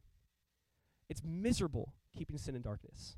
[1.08, 3.16] It's miserable keeping sin in darkness.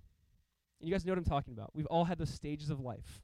[0.80, 1.70] And you guys know what I'm talking about.
[1.74, 3.22] We've all had those stages of life.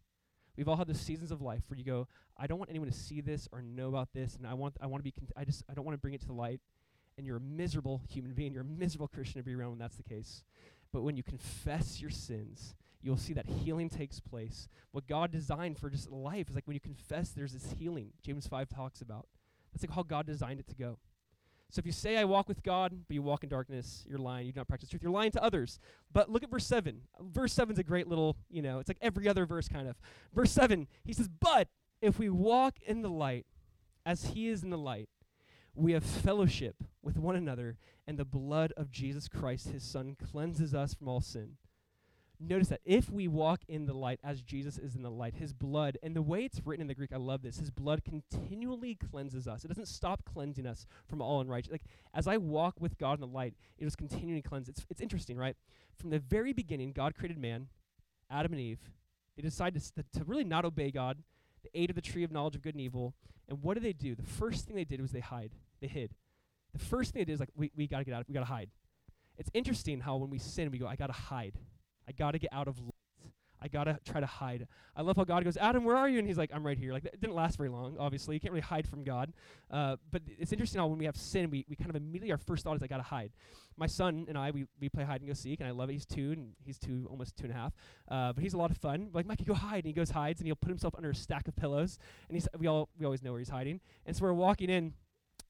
[0.56, 2.96] We've all had those seasons of life where you go, I don't want anyone to
[2.96, 5.44] see this or know about this, and I want I want to be cont- I
[5.44, 6.60] just I don't want to bring it to the light.
[7.16, 8.52] And you're a miserable human being.
[8.52, 10.44] You're a miserable Christian to be around when that's the case.
[10.92, 14.68] But when you confess your sins, you'll see that healing takes place.
[14.92, 18.12] What God designed for just life is like when you confess, there's this healing.
[18.22, 19.26] James 5 talks about.
[19.72, 20.98] That's like how God designed it to go.
[21.70, 24.46] So if you say I walk with God, but you walk in darkness, you're lying.
[24.46, 25.02] You do not practice truth.
[25.02, 25.78] You're lying to others.
[26.12, 27.02] But look at verse 7.
[27.20, 29.96] Verse 7 is a great little, you know, it's like every other verse kind of.
[30.34, 31.68] Verse 7, he says, But
[32.00, 33.44] if we walk in the light
[34.06, 35.10] as he is in the light,
[35.74, 37.76] we have fellowship with one another,
[38.06, 41.56] and the blood of Jesus Christ, his son, cleanses us from all sin.
[42.40, 45.52] Notice that if we walk in the light as Jesus is in the light, his
[45.52, 48.94] blood, and the way it's written in the Greek, I love this, his blood continually
[48.94, 49.64] cleanses us.
[49.64, 51.80] It doesn't stop cleansing us from all unrighteousness.
[51.82, 54.68] Like as I walk with God in the light, it is continually cleansed.
[54.68, 55.56] It's, it's interesting, right?
[55.96, 57.66] From the very beginning, God created man,
[58.30, 58.78] Adam and Eve.
[59.36, 61.18] They decide to, to really not obey God.
[61.64, 63.14] They ate of the tree of knowledge of good and evil.
[63.48, 64.14] And what did they do?
[64.14, 65.52] The first thing they did was they hide.
[65.80, 66.14] They hid.
[66.72, 68.26] The first thing they did is like, we, we got to get out.
[68.28, 68.70] We got to hide.
[69.38, 71.54] It's interesting how when we sin, we go, I got to hide.
[72.08, 72.92] I got to get out of light.
[73.60, 74.68] I got to try to hide.
[74.94, 76.20] I love how God goes, Adam, where are you?
[76.20, 76.92] And he's like, I'm right here.
[76.92, 78.36] Like, it didn't last very long, obviously.
[78.36, 79.32] You can't really hide from God.
[79.68, 82.38] Uh, but it's interesting how when we have sin, we, we kind of immediately, our
[82.38, 83.32] first thought is, I got to hide.
[83.76, 85.94] My son and I, we, we play hide and go seek, and I love it.
[85.94, 87.72] He's two, and he's two, almost two and a half.
[88.08, 89.08] Uh, but he's a lot of fun.
[89.12, 89.78] Like, Mikey, go hide.
[89.78, 91.98] And he goes, hides, and he'll put himself under a stack of pillows.
[92.28, 93.80] And he's, we, all, we always know where he's hiding.
[94.06, 94.94] And so we're walking in,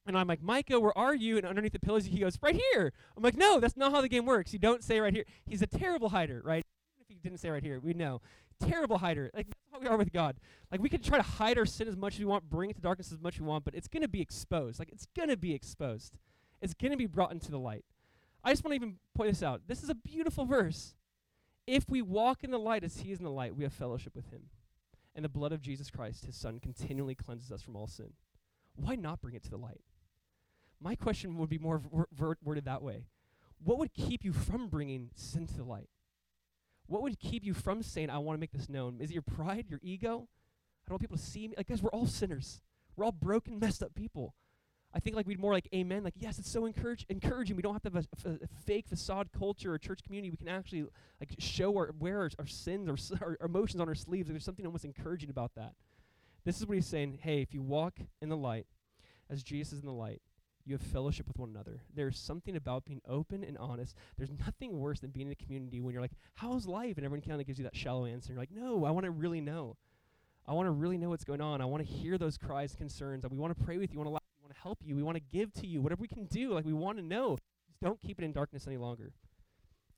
[0.07, 1.37] and I'm like, Micah, where are you?
[1.37, 2.91] And underneath the pillows, he goes, right here.
[3.15, 4.53] I'm like, no, that's not how the game works.
[4.53, 5.25] You don't say right here.
[5.45, 6.65] He's a terrible hider, right?
[6.97, 8.21] Even if he didn't say right here, we know.
[8.59, 9.29] Terrible hider.
[9.33, 10.37] Like, that's how we are with God.
[10.71, 12.75] Like, we can try to hide our sin as much as we want, bring it
[12.75, 14.79] to darkness as much as we want, but it's going to be exposed.
[14.79, 16.17] Like, it's going to be exposed.
[16.61, 17.85] It's going to be brought into the light.
[18.43, 19.61] I just want to even point this out.
[19.67, 20.95] This is a beautiful verse.
[21.67, 24.15] If we walk in the light as he is in the light, we have fellowship
[24.15, 24.49] with him.
[25.15, 28.13] And the blood of Jesus Christ, his son, continually cleanses us from all sin.
[28.75, 29.81] Why not bring it to the light?
[30.81, 33.05] My question would be more ver- worded that way.
[33.63, 35.89] What would keep you from bringing sin to the light?
[36.87, 38.99] What would keep you from saying, I want to make this known?
[38.99, 40.27] Is it your pride, your ego?
[40.85, 41.53] I don't want people to see me.
[41.57, 42.61] Like, guys, we're all sinners.
[42.95, 44.33] We're all broken, messed up people.
[44.91, 47.55] I think like we'd more like amen, like yes, it's so encourage, encouraging.
[47.55, 50.31] We don't have to have a, a, fake facade culture or church community.
[50.31, 50.85] We can actually
[51.19, 54.27] like show our wear our, our sins or our, our emotions on our sleeves.
[54.27, 55.73] Like, there's something almost encouraging about that.
[56.43, 57.19] This is what he's saying.
[57.21, 58.65] Hey, if you walk in the light,
[59.29, 60.23] as Jesus is in the light,
[60.69, 61.81] you have fellowship with one another.
[61.95, 63.95] There's something about being open and honest.
[64.17, 67.21] There's nothing worse than being in a community when you're like, "How's life?" and everyone
[67.27, 68.33] kind of gives you that shallow answer.
[68.33, 69.77] You're like, "No, I want to really know.
[70.45, 71.61] I want to really know what's going on.
[71.61, 73.23] I want to hear those cries, concerns.
[73.29, 73.99] We want to pray with you.
[73.99, 74.95] We want to help you.
[74.95, 75.81] We want to give to you.
[75.81, 77.37] Whatever we can do, like we want to know.
[77.67, 79.11] Just don't keep it in darkness any longer.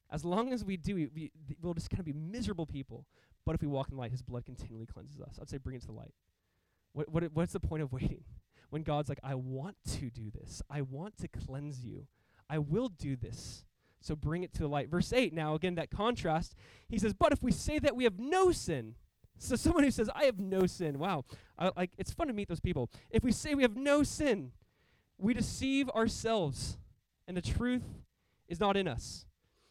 [0.10, 1.32] As long as we do, we
[1.62, 3.06] we'll just kind of be miserable people.
[3.46, 5.40] But if we walk in the light, His blood continually cleanses us.
[5.42, 6.14] I'd say bring it to the light.
[6.94, 8.24] What, what, what's the point of waiting?
[8.72, 10.62] When God's like, I want to do this.
[10.70, 12.08] I want to cleanse you.
[12.50, 13.66] I will do this.
[14.00, 14.90] So bring it to the light.
[14.90, 16.56] Verse 8, now again, that contrast,
[16.90, 18.96] he says, But if we say that we have no sin,
[19.38, 21.26] so someone who says, I have no sin, wow,
[21.60, 22.90] I, like it's fun to meet those people.
[23.12, 24.52] If we say we have no sin,
[25.18, 26.78] we deceive ourselves,
[27.28, 27.84] and the truth
[28.48, 29.26] is not in us.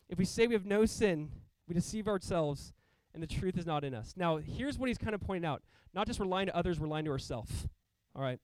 [0.09, 1.31] If we say we have no sin,
[1.67, 2.73] we deceive ourselves,
[3.15, 4.15] and the truth is not in us.
[4.17, 5.63] Now, here's what he's kind of pointing out.
[5.95, 7.67] Not just we're lying to others, we're lying to ourselves.
[8.15, 8.41] All right?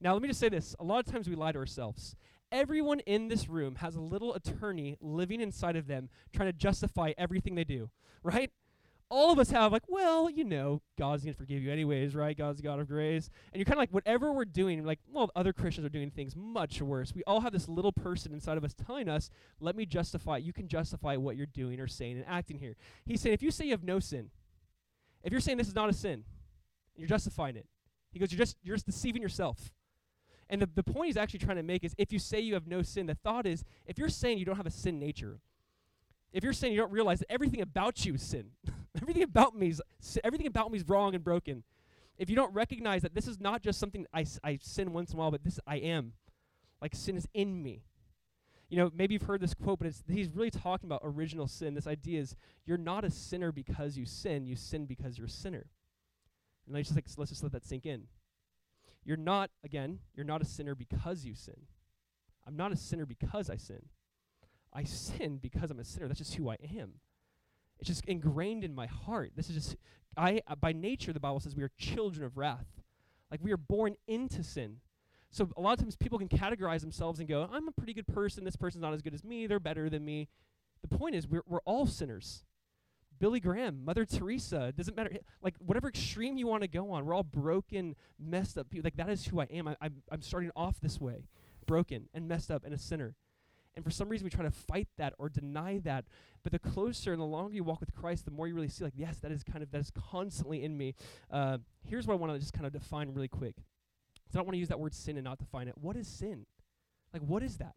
[0.00, 0.76] Now, let me just say this.
[0.78, 2.14] A lot of times we lie to ourselves.
[2.50, 7.12] Everyone in this room has a little attorney living inside of them trying to justify
[7.18, 7.90] everything they do,
[8.22, 8.50] right?
[9.10, 12.36] All of us have, like, well, you know, God's going to forgive you anyways, right?
[12.36, 13.30] God's God of grace.
[13.52, 16.36] And you're kind of like, whatever we're doing, like, well, other Christians are doing things
[16.36, 17.14] much worse.
[17.14, 19.30] We all have this little person inside of us telling us,
[19.60, 22.76] let me justify, you can justify what you're doing or saying and acting here.
[23.06, 24.30] He's saying, if you say you have no sin,
[25.24, 26.24] if you're saying this is not a sin,
[26.94, 27.66] you're justifying it.
[28.10, 29.72] He goes, you're just, you're just deceiving yourself.
[30.50, 32.66] And the, the point he's actually trying to make is if you say you have
[32.66, 35.40] no sin, the thought is if you're saying you don't have a sin nature,
[36.32, 38.50] if you're saying you don't realize that everything about you is sin,
[39.02, 39.82] everything about me is
[40.24, 41.64] everything about me is wrong and broken.
[42.16, 45.16] If you don't recognize that this is not just something I, I sin once in
[45.16, 46.14] a while, but this I am,
[46.82, 47.84] like sin is in me.
[48.68, 51.74] You know, maybe you've heard this quote, but he's really talking about original sin.
[51.74, 55.30] This idea is you're not a sinner because you sin; you sin because you're a
[55.30, 55.66] sinner.
[56.66, 58.08] And let's just like, let's just let that sink in.
[59.04, 61.62] You're not, again, you're not a sinner because you sin.
[62.46, 63.82] I'm not a sinner because I sin.
[64.72, 66.08] I sin because I'm a sinner.
[66.08, 66.94] That's just who I am.
[67.78, 69.32] It's just ingrained in my heart.
[69.36, 69.76] This is just,
[70.16, 72.66] I, uh, by nature, the Bible says we are children of wrath.
[73.30, 74.78] Like we are born into sin.
[75.30, 78.06] So a lot of times people can categorize themselves and go, I'm a pretty good
[78.06, 78.44] person.
[78.44, 79.46] This person's not as good as me.
[79.46, 80.28] They're better than me.
[80.82, 82.44] The point is, we're, we're all sinners.
[83.18, 85.10] Billy Graham, Mother Teresa, it doesn't matter.
[85.42, 88.86] Like, whatever extreme you want to go on, we're all broken, messed up people.
[88.86, 89.68] Like, that is who I am.
[89.68, 91.28] I, I'm, I'm starting off this way,
[91.66, 93.14] broken and messed up and a sinner.
[93.74, 96.04] And for some reason, we try to fight that or deny that.
[96.42, 98.82] But the closer and the longer you walk with Christ, the more you really see,
[98.82, 100.94] like, yes, that is kind of, that is constantly in me.
[101.30, 103.54] Uh, here's what I want to just kind of define really quick.
[104.30, 105.74] So I don't want to use that word sin and not define it.
[105.78, 106.46] What is sin?
[107.12, 107.74] Like, what is that?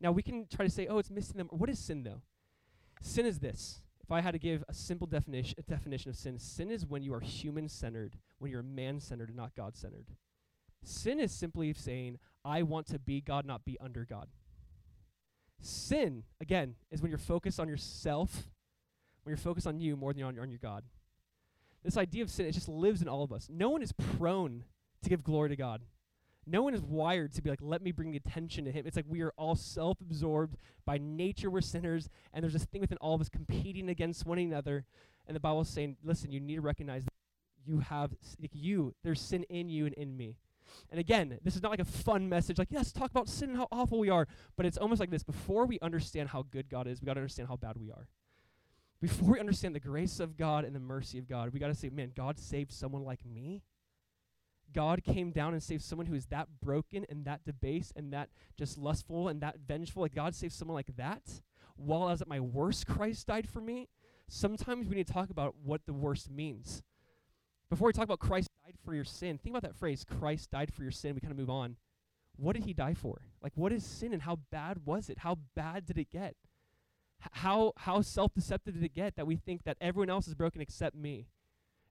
[0.00, 1.48] Now, we can try to say, oh, it's missing them.
[1.50, 2.22] What is sin, though?
[3.00, 6.38] Sin is this if I had to give a simple definition, a definition of sin,
[6.38, 10.08] sin is when you are human centered, when you're man centered and not God centered.
[10.82, 14.28] Sin is simply saying, I want to be God, not be under God.
[15.62, 18.50] Sin, again, is when you're focused on yourself,
[19.22, 20.84] when you're focused on you more than on, on your God.
[21.82, 23.48] This idea of sin, it just lives in all of us.
[23.50, 24.64] No one is prone
[25.02, 25.80] to give glory to God.
[26.46, 28.86] No one is wired to be like, let me bring the attention to him.
[28.86, 30.56] It's like we are all self absorbed.
[30.84, 32.08] By nature, we're sinners.
[32.32, 34.84] And there's this thing within all of us competing against one another.
[35.26, 37.12] And the Bible is saying, listen, you need to recognize that
[37.66, 40.36] you have, like you, there's sin in you and in me.
[40.90, 43.58] And again, this is not like a fun message, like, yes, talk about sin and
[43.58, 44.26] how awful we are.
[44.56, 47.20] But it's almost like this before we understand how good God is, we got to
[47.20, 48.08] understand how bad we are.
[49.00, 51.74] Before we understand the grace of God and the mercy of God, we got to
[51.74, 53.62] say, man, God saved someone like me.
[54.74, 58.28] God came down and saved someone who is that broken and that debased and that
[58.58, 60.02] just lustful and that vengeful.
[60.02, 61.22] Like God saved someone like that.
[61.76, 63.88] While I was at my worst, Christ died for me.
[64.28, 66.82] Sometimes we need to talk about what the worst means.
[67.70, 70.72] Before we talk about Christ died for your sin, think about that phrase, Christ died
[70.72, 71.14] for your sin.
[71.14, 71.76] We kind of move on.
[72.36, 73.22] What did he die for?
[73.42, 75.18] Like, what is sin and how bad was it?
[75.18, 76.34] How bad did it get?
[77.22, 80.34] H- how how self deceptive did it get that we think that everyone else is
[80.34, 81.28] broken except me?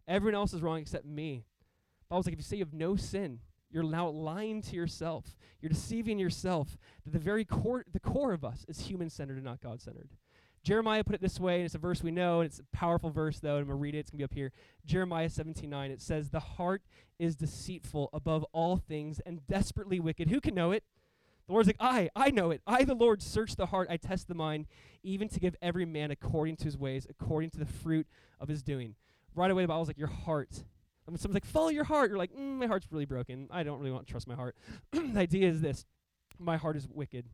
[0.07, 1.45] Everyone else is wrong except me.
[2.13, 3.39] Bible's like if you say you have no sin,
[3.71, 5.35] you're now lying to yourself.
[5.61, 6.77] You're deceiving yourself.
[7.05, 10.09] That the very core the core of us is human centered and not God centered.
[10.63, 13.09] Jeremiah put it this way, and it's a verse we know, and it's a powerful
[13.09, 13.99] verse, though, and I'm going to read it.
[13.99, 14.51] It's going to be up here.
[14.85, 15.91] Jeremiah 17 9.
[15.91, 16.83] It says, The heart
[17.17, 20.29] is deceitful above all things and desperately wicked.
[20.29, 20.83] Who can know it?
[21.47, 22.61] The Lord's like, I, I know it.
[22.65, 23.87] I, the Lord, search the heart.
[23.89, 24.67] I test the mind,
[25.03, 28.07] even to give every man according to his ways, according to the fruit
[28.39, 28.95] of his doing.
[29.35, 30.63] Right away, the Bible's like, Your heart.
[31.05, 33.47] When someone's like, Follow your heart, you're like, mm, My heart's really broken.
[33.51, 34.55] I don't really want to trust my heart.
[34.91, 35.85] the idea is this
[36.39, 37.25] My heart is wicked.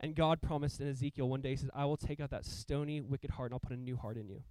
[0.00, 3.00] And God promised in Ezekiel one day, He says, I will take out that stony,
[3.00, 4.42] wicked heart and I'll put a new heart in you.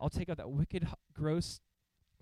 [0.00, 1.60] I'll take out that wicked, gross,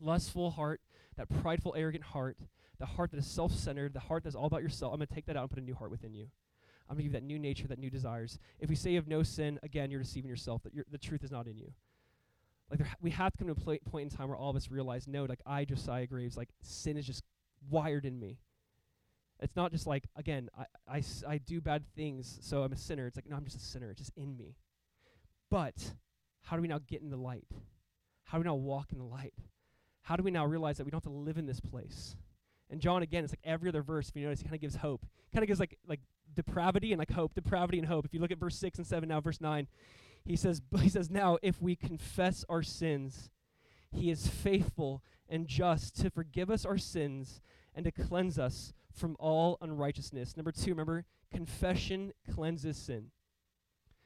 [0.00, 0.80] lustful heart,
[1.16, 2.36] that prideful, arrogant heart,
[2.78, 4.92] the heart that is self centered, the heart that's all about yourself.
[4.92, 6.26] I'm going to take that out and put a new heart within you.
[6.88, 8.38] I'm going to give you that new nature, that new desires.
[8.58, 11.30] If we say you have no sin, again, you're deceiving yourself, that the truth is
[11.30, 11.72] not in you.
[12.72, 14.56] Like, ha- we have to come to a pl- point in time where all of
[14.56, 17.22] us realize, no, like, I, Josiah Graves, like, sin is just
[17.70, 18.38] wired in me.
[19.40, 22.76] It's not just like, again, I, I, s- I do bad things, so I'm a
[22.76, 23.06] sinner.
[23.06, 23.90] It's like, no, I'm just a sinner.
[23.90, 24.56] It's just in me.
[25.50, 25.74] But
[26.42, 27.46] how do we now get in the light?
[28.24, 29.34] How do we now walk in the light?
[30.02, 32.16] How do we now realize that we don't have to live in this place?
[32.70, 34.76] And John, again, it's like every other verse, if you notice, he kind of gives
[34.76, 35.04] hope.
[35.32, 36.00] kind of gives like like
[36.34, 38.06] depravity and like hope, depravity and hope.
[38.06, 39.66] If you look at verse 6 and 7 now, verse 9,
[40.24, 43.30] he says, he says, Now if we confess our sins,
[43.90, 47.40] he is faithful and just to forgive us our sins
[47.74, 50.36] and to cleanse us from all unrighteousness.
[50.36, 53.10] Number two, remember, confession cleanses sin.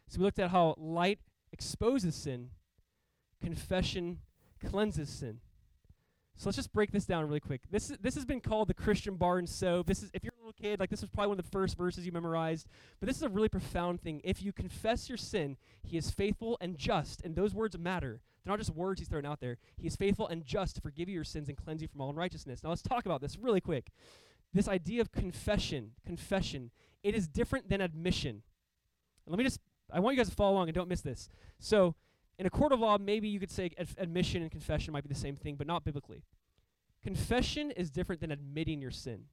[0.09, 1.19] So we looked at how light
[1.53, 2.51] exposes sin,
[3.43, 4.19] confession
[4.65, 5.41] cleanses sin.
[6.37, 7.63] So let's just break this down really quick.
[7.71, 9.87] This is, this has been called the Christian bar and soap.
[9.87, 12.07] This is if you're little kid, like this was probably one of the first verses
[12.07, 12.69] you memorized.
[13.01, 14.21] But this is a really profound thing.
[14.23, 18.21] If you confess your sin, He is faithful and just, and those words matter.
[18.45, 19.59] They're not just words He's throwing out there.
[19.77, 22.11] He is faithful and just to forgive you your sins and cleanse you from all
[22.11, 22.63] unrighteousness.
[22.63, 23.91] Now let's talk about this really quick.
[24.55, 26.71] This idea of confession, confession,
[27.03, 28.31] it is different than admission.
[28.31, 28.43] And
[29.33, 29.61] let me just,
[29.93, 31.29] I want you guys to follow along and don't miss this.
[31.59, 31.97] So
[32.39, 35.13] in a court of law, maybe you could say ad- admission and confession might be
[35.13, 36.23] the same thing, but not biblically.
[37.03, 39.25] Confession is different than admitting your sin.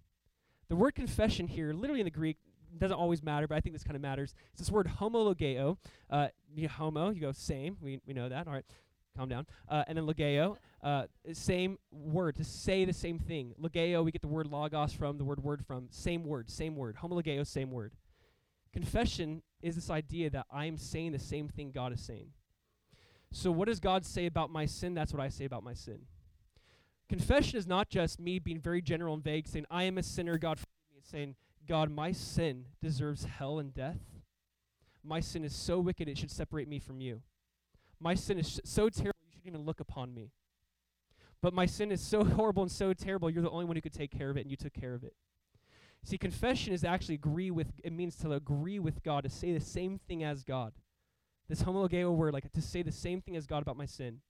[0.74, 2.38] The word confession here, literally in the Greek,
[2.80, 4.34] doesn't always matter, but I think this kind of matters.
[4.54, 5.78] It's this word homologeo.
[6.10, 7.78] Uh, you homo, you go same.
[7.80, 8.48] We, we know that.
[8.48, 8.66] All right,
[9.16, 9.46] calm down.
[9.70, 13.54] Uh, and then logeo, uh, same word to say the same thing.
[13.62, 15.90] Logeo, we get the word logos from, the word word from.
[15.92, 16.98] Same word, same word.
[17.04, 17.94] Homologeo, same word.
[18.74, 22.30] Confession is this idea that I am saying the same thing God is saying.
[23.32, 24.96] So, what does God say about my sin?
[24.96, 26.00] That's what I say about my sin.
[27.14, 30.40] Confession is not just me being very general and vague, saying, I am a sinner,
[30.40, 30.98] God forgive me.
[30.98, 31.36] It's saying,
[31.68, 34.00] God, my sin deserves hell and death.
[35.04, 37.22] My sin is so wicked, it should separate me from you.
[38.00, 40.32] My sin is sh- so terrible, you shouldn't even look upon me.
[41.40, 43.94] But my sin is so horrible and so terrible, you're the only one who could
[43.94, 45.14] take care of it, and you took care of it.
[46.04, 49.64] See, confession is actually agree with, it means to agree with God, to say the
[49.64, 50.74] same thing as God.
[51.48, 54.22] This homologeo word, like to say the same thing as God about my sin.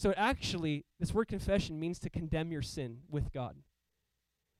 [0.00, 3.56] So it actually, this word confession means to condemn your sin with God.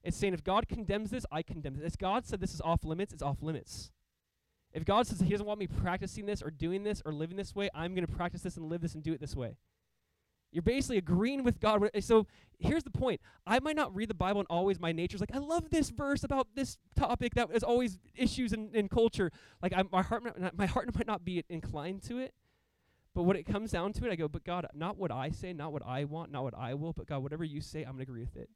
[0.03, 1.93] It's saying if God condemns this, I condemn this.
[1.93, 3.89] If God said this is off limits, it's off limits.
[4.71, 7.55] If God says He doesn't want me practicing this or doing this or living this
[7.55, 9.57] way, I'm going to practice this and live this and do it this way.
[10.51, 11.89] You're basically agreeing with God.
[12.01, 12.27] So
[12.59, 13.19] here's the point.
[13.47, 16.23] I might not read the Bible and always my nature's like, I love this verse
[16.23, 19.31] about this topic that is always issues in, in culture.
[19.59, 20.21] Like I, my heart,
[20.55, 22.35] my heart might not be inclined to it.
[23.13, 25.51] But when it comes down to it, I go, but God, not what I say,
[25.51, 27.97] not what I want, not what I will, but God, whatever you say, I'm going
[27.97, 28.49] to agree with it.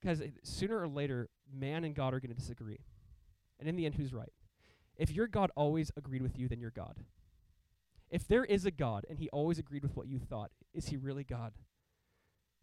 [0.00, 2.80] Because sooner or later, man and God are going to disagree.
[3.58, 4.32] And in the end, who's right?
[4.96, 6.98] If your God always agreed with you, then you're God.
[8.10, 10.96] If there is a God and he always agreed with what you thought, is he
[10.96, 11.52] really God?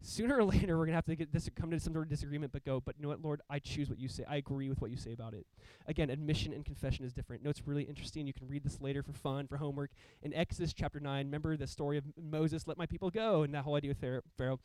[0.01, 2.51] Sooner or later we're gonna have to get dis- come to some sort of disagreement,
[2.51, 2.79] but go.
[2.79, 4.23] But you know what, Lord, I choose what you say.
[4.27, 5.45] I agree with what you say about it.
[5.87, 7.43] Again, admission and confession is different.
[7.43, 8.27] No, it's really interesting.
[8.27, 9.91] You can read this later for fun, for homework.
[10.21, 13.63] In Exodus chapter nine, remember the story of Moses, let my people go, and that
[13.63, 14.59] whole idea with Pharaoh.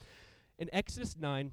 [0.58, 1.52] In Exodus nine,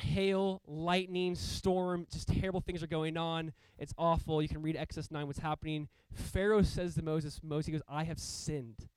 [0.00, 3.52] hail, lightning, storm, just terrible things are going on.
[3.78, 4.42] It's awful.
[4.42, 5.88] You can read Exodus 9, what's happening.
[6.12, 8.88] Pharaoh says to Moses, Moses, he goes, I have sinned.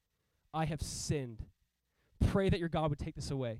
[0.53, 1.45] I have sinned.
[2.27, 3.59] Pray that your God would take this away.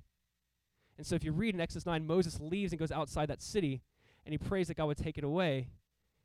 [0.97, 3.81] And so if you read in Exodus 9, Moses leaves and goes outside that city,
[4.25, 5.69] and he prays that God would take it away.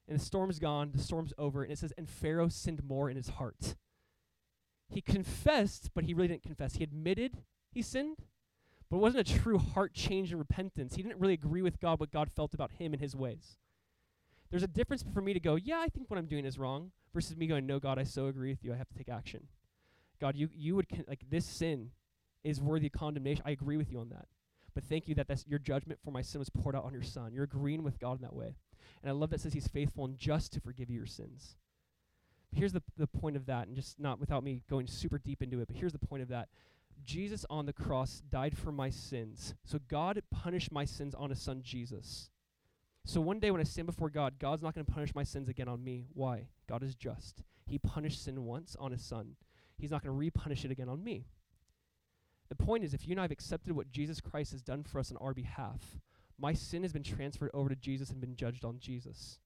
[0.06, 3.16] And the storm's gone, the storm's over, and it says, and Pharaoh sinned more in
[3.16, 3.76] his heart.
[4.88, 6.76] He confessed, but he really didn't confess.
[6.76, 8.18] He admitted he sinned,
[8.90, 10.94] but it wasn't a true heart change and repentance.
[10.94, 13.58] He didn't really agree with God what God felt about him and his ways.
[14.50, 16.92] There's a difference for me to go, yeah, I think what I'm doing is wrong,
[17.12, 18.72] versus me going, no, God, I so agree with you.
[18.72, 19.48] I have to take action.
[20.20, 21.90] God, you you would con- like this sin
[22.42, 23.42] is worthy of condemnation.
[23.46, 24.26] I agree with you on that.
[24.78, 27.02] But thank you that that's your judgment for my sin was poured out on your
[27.02, 27.32] son.
[27.32, 28.54] You're agreeing with God in that way.
[29.02, 31.56] And I love that says he's faithful and just to forgive you your sins.
[32.52, 35.60] Here's the the point of that, and just not without me going super deep into
[35.60, 36.48] it, but here's the point of that.
[37.04, 39.52] Jesus on the cross died for my sins.
[39.64, 42.30] So God punished my sins on his son Jesus.
[43.04, 45.48] So one day when I stand before God, God's not going to punish my sins
[45.48, 46.06] again on me.
[46.14, 46.50] Why?
[46.68, 47.42] God is just.
[47.66, 49.34] He punished sin once on his son.
[49.76, 51.26] He's not going to repunish it again on me.
[52.48, 54.98] The point is, if you and I have accepted what Jesus Christ has done for
[54.98, 55.98] us on our behalf,
[56.38, 59.38] my sin has been transferred over to Jesus and been judged on Jesus.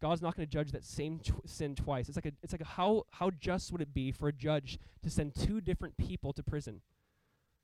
[0.00, 2.08] God's not going to judge that same tw- sin twice.
[2.08, 4.78] It's like a, it's like a how how just would it be for a judge
[5.02, 6.82] to send two different people to prison?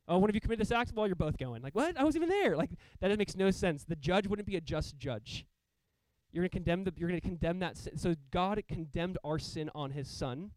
[0.08, 1.62] Oh, one of you committed this act, well, you're both going.
[1.62, 1.98] Like what?
[1.98, 2.56] I was even there.
[2.56, 3.84] Like that makes no sense.
[3.84, 5.46] The judge wouldn't be a just judge.
[6.32, 6.92] You're going to condemn the.
[6.96, 7.96] You're going to condemn that sin.
[7.98, 10.52] So God condemned our sin on His Son.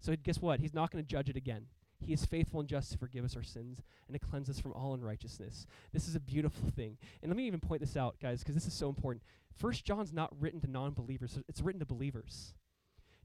[0.00, 0.60] So guess what?
[0.60, 1.66] He's not going to judge it again.
[2.04, 4.72] He is faithful and just to forgive us our sins and to cleanse us from
[4.72, 5.66] all unrighteousness.
[5.92, 6.98] This is a beautiful thing.
[7.22, 9.22] And let me even point this out, guys, because this is so important.
[9.56, 12.54] First John's not written to non-believers; it's written to believers.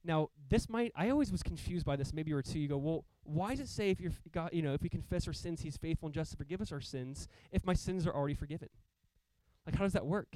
[0.03, 2.13] Now, this might I always was confused by this.
[2.13, 2.59] Maybe you were too.
[2.59, 5.27] You go, well, why does it say if you're God, you know, if we confess
[5.27, 7.27] our sins, He's faithful and just to forgive us our sins?
[7.51, 8.69] If my sins are already forgiven,
[9.65, 10.35] like how does that work?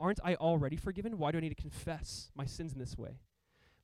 [0.00, 1.18] Aren't I already forgiven?
[1.18, 3.18] Why do I need to confess my sins in this way?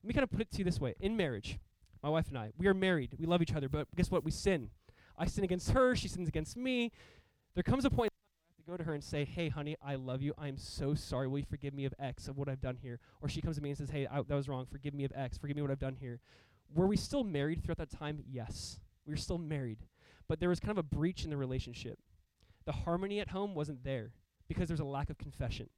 [0.02, 1.58] Let me kind of put it to you this way: in marriage,
[2.02, 4.24] my wife and I, we are married, we love each other, but guess what?
[4.24, 4.70] We sin.
[5.18, 6.92] I sin against her, she sins against me.
[7.54, 8.10] There comes a point
[8.56, 10.32] to go to her and say, "Hey, honey, I love you.
[10.38, 11.28] I'm so sorry.
[11.28, 13.62] Will you forgive me of X of what I've done here?" Or she comes to
[13.62, 14.66] me and says, "Hey, I, that was wrong.
[14.70, 15.36] Forgive me of X.
[15.36, 16.20] Forgive me what I've done here."
[16.72, 18.22] Were we still married throughout that time?
[18.30, 19.78] Yes, we were still married,
[20.28, 21.98] but there was kind of a breach in the relationship.
[22.64, 24.12] The harmony at home wasn't there
[24.46, 25.68] because there's a lack of confession.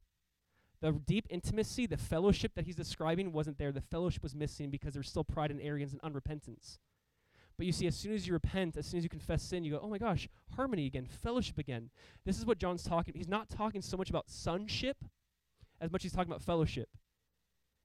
[0.83, 3.71] The deep intimacy, the fellowship that he's describing wasn't there.
[3.71, 6.77] The fellowship was missing because there's still pride and arrogance and unrepentance.
[7.57, 9.71] But you see, as soon as you repent, as soon as you confess sin, you
[9.71, 10.27] go, oh my gosh,
[10.57, 11.89] harmony again, fellowship again.
[12.25, 13.13] This is what John's talking.
[13.15, 14.97] He's not talking so much about sonship
[15.79, 16.89] as much as he's talking about fellowship.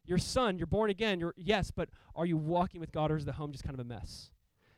[0.05, 3.25] Your son, you're born again, you're yes, but are you walking with God or is
[3.25, 4.33] the home just kind of a mess?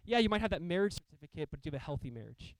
[0.04, 2.54] Yeah, you might have that marriage certificate, but do you have a healthy marriage?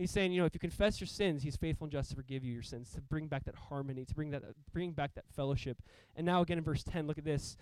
[0.00, 2.42] He's saying, you know, if you confess your sins, he's faithful and just to forgive
[2.42, 5.24] you your sins, to bring back that harmony, to bring that uh, bring back that
[5.36, 5.82] fellowship.
[6.16, 7.58] And now again in verse 10, look at this.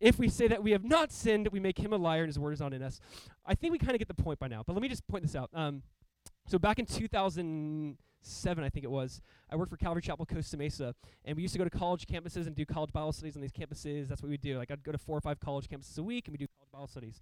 [0.00, 2.38] If we say that we have not sinned, we make him a liar and his
[2.38, 2.98] word is not in us.
[3.44, 5.22] I think we kind of get the point by now, but let me just point
[5.22, 5.50] this out.
[5.52, 5.82] Um,
[6.46, 9.20] so back in 2007, I think it was,
[9.50, 10.94] I worked for Calvary Chapel Costa Mesa,
[11.26, 13.52] and we used to go to college campuses and do college Bible studies on these
[13.52, 14.08] campuses.
[14.08, 14.56] That's what we do.
[14.56, 16.72] Like I'd go to four or five college campuses a week, and we do college
[16.72, 17.20] Bible studies.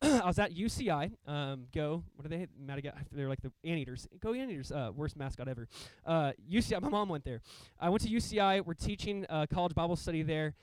[0.02, 1.12] I was at UCI.
[1.26, 2.02] Um, go.
[2.16, 2.46] What are they?
[2.58, 3.04] Madagascar.
[3.12, 4.08] They're like the anteaters.
[4.18, 4.72] Go anteaters.
[4.72, 5.68] Uh, worst mascot ever.
[6.06, 6.80] Uh, UCI.
[6.80, 7.42] My mom went there.
[7.78, 8.64] I went to UCI.
[8.64, 10.54] We're teaching uh, college Bible study there,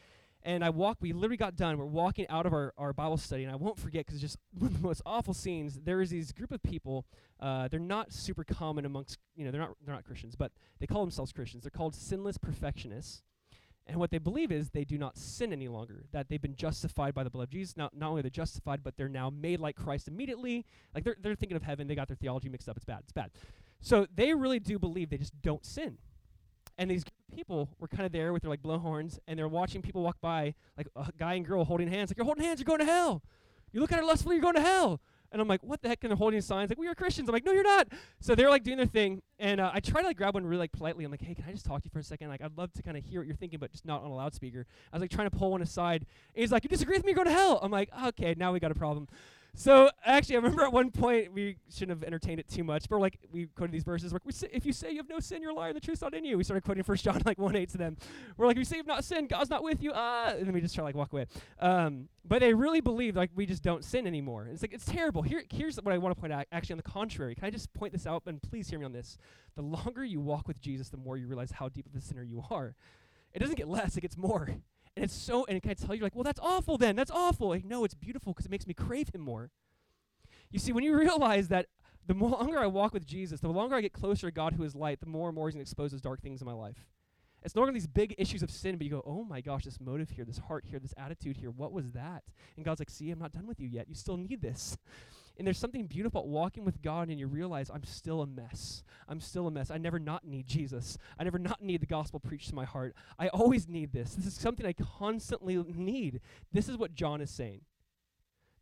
[0.41, 0.97] and I walk.
[1.01, 1.77] We literally got done.
[1.77, 4.37] We're walking out of our, our Bible study, and I won't forget because it's just
[4.57, 5.79] one of the most awful scenes.
[5.83, 7.05] There is these group of people.
[7.39, 10.87] Uh, they're not super common amongst you know they're not they're not Christians, but they
[10.87, 11.61] call themselves Christians.
[11.63, 13.21] They're called sinless perfectionists.
[13.87, 17.13] And what they believe is they do not sin any longer, that they've been justified
[17.13, 17.77] by the blood of Jesus.
[17.77, 20.65] Not, not only are they justified, but they're now made like Christ immediately.
[20.93, 22.75] Like they're, they're thinking of heaven, they got their theology mixed up.
[22.75, 22.99] It's bad.
[23.03, 23.31] It's bad.
[23.79, 25.97] So they really do believe they just don't sin.
[26.77, 30.03] And these people were kind of there with their like blowhorns, and they're watching people
[30.03, 32.09] walk by, like a guy and girl holding hands.
[32.09, 33.23] Like, you're holding hands, you're going to hell.
[33.71, 35.01] You look at her lustfully, you're going to hell.
[35.31, 36.03] And I'm like, what the heck?
[36.03, 37.27] And they're holding signs like, we are Christians.
[37.27, 37.87] I'm like, no, you're not.
[38.19, 39.21] So they're like doing their thing.
[39.39, 41.05] And uh, I try to like grab one really like politely.
[41.05, 42.29] I'm like, hey, can I just talk to you for a second?
[42.29, 44.15] Like, I'd love to kind of hear what you're thinking, but just not on a
[44.15, 44.65] loudspeaker.
[44.91, 46.05] I was like trying to pull one aside.
[46.33, 47.11] And he's like, you disagree with me?
[47.11, 47.59] You're going to hell.
[47.61, 49.07] I'm like, okay, now we got a problem.
[49.55, 52.97] So actually, I remember at one point we shouldn't have entertained it too much, but
[52.97, 54.13] we're like we quoted these verses.
[54.13, 54.21] Like,
[54.51, 55.73] if you say you have no sin, you're a liar.
[55.73, 56.37] The truth's not in you.
[56.37, 57.97] We started quoting First John like one eight to them.
[58.37, 59.93] We're like, if you say you've not sinned, God's not with you.
[59.95, 61.25] Ah, and then we just try to like walk away.
[61.59, 64.43] Um, but they really believe like we just don't sin anymore.
[64.43, 65.23] And it's like it's terrible.
[65.23, 66.45] Here, here's what I want to point out.
[66.51, 68.23] Actually, on the contrary, can I just point this out?
[68.27, 69.17] And please hear me on this.
[69.55, 72.23] The longer you walk with Jesus, the more you realize how deep of a sinner
[72.23, 72.75] you are.
[73.33, 74.49] It doesn't get less; it gets more.
[74.97, 75.45] And it's so.
[75.45, 76.79] And it can I tell you, like, well, that's awful.
[76.79, 77.49] Then that's awful.
[77.49, 79.51] Like, no, it's beautiful because it makes me crave Him more.
[80.49, 81.67] You see, when you realize that
[82.07, 84.73] the longer I walk with Jesus, the longer I get closer to God who is
[84.73, 86.87] light, the more and more He's going to expose those dark things in my life.
[87.43, 89.79] It's no longer these big issues of sin, but you go, oh my gosh, this
[89.79, 92.23] motive here, this heart here, this attitude here, what was that?
[92.55, 93.87] And God's like, see, I'm not done with you yet.
[93.87, 94.77] You still need this.
[95.37, 98.83] And there's something beautiful about walking with God and you realize I'm still a mess.
[99.07, 99.69] I'm still a mess.
[99.69, 100.97] I never not need Jesus.
[101.19, 102.95] I never not need the gospel preached to my heart.
[103.19, 104.15] I always need this.
[104.15, 106.21] This is something I constantly need.
[106.51, 107.61] This is what John is saying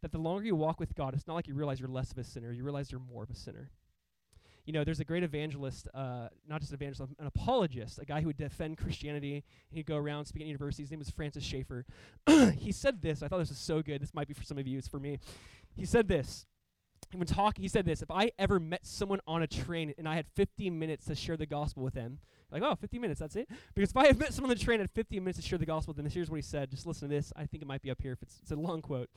[0.02, 2.18] that the longer you walk with God, it's not like you realize you're less of
[2.20, 3.72] a sinner, you realize you're more of a sinner.
[4.66, 8.22] You know, there's a great evangelist, uh, not just an evangelist, an apologist, a guy
[8.22, 9.44] who would defend Christianity.
[9.72, 10.86] He'd go around speaking at universities.
[10.86, 11.86] His name was Francis Schaeffer.
[12.58, 13.24] he said this.
[13.24, 14.02] I thought this was so good.
[14.02, 14.78] This might be for some of you.
[14.78, 15.20] It's for me.
[15.76, 16.46] He said this.
[17.14, 18.02] When talking, he said this.
[18.02, 21.38] If I ever met someone on a train and I had 15 minutes to share
[21.38, 22.20] the gospel with them,
[22.52, 23.50] like, oh, 15 minutes, that's it?
[23.74, 25.58] Because if I had met someone on the train and had 15 minutes to share
[25.58, 26.72] the gospel with them, here's what he said.
[26.72, 27.32] Just listen to this.
[27.36, 29.10] I think it might be up here if it's, it's a long quote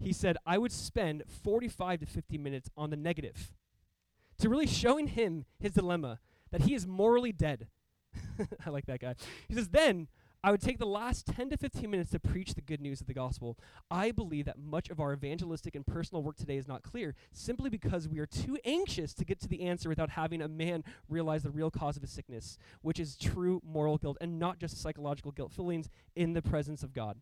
[0.00, 3.52] he said, I would spend 45 to 50 minutes on the negative
[4.38, 6.18] to really showing him his dilemma
[6.50, 7.68] that he is morally dead.
[8.66, 9.14] I like that guy.
[9.46, 10.08] He says, then
[10.42, 13.06] I would take the last 10 to 15 minutes to preach the good news of
[13.06, 13.58] the gospel.
[13.90, 17.68] I believe that much of our evangelistic and personal work today is not clear simply
[17.68, 21.42] because we are too anxious to get to the answer without having a man realize
[21.42, 25.30] the real cause of his sickness, which is true moral guilt and not just psychological
[25.30, 27.18] guilt feelings in the presence of God.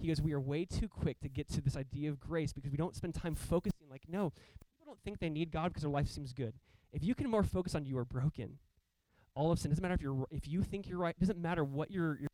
[0.00, 2.70] He goes, We are way too quick to get to this idea of grace because
[2.70, 3.88] we don't spend time focusing.
[3.90, 6.54] Like, no, people don't think they need God because their life seems good.
[6.92, 8.58] If you can more focus on you are broken,
[9.40, 11.18] all of sin doesn't matter if you're if you think you're right.
[11.18, 12.28] Doesn't matter what your your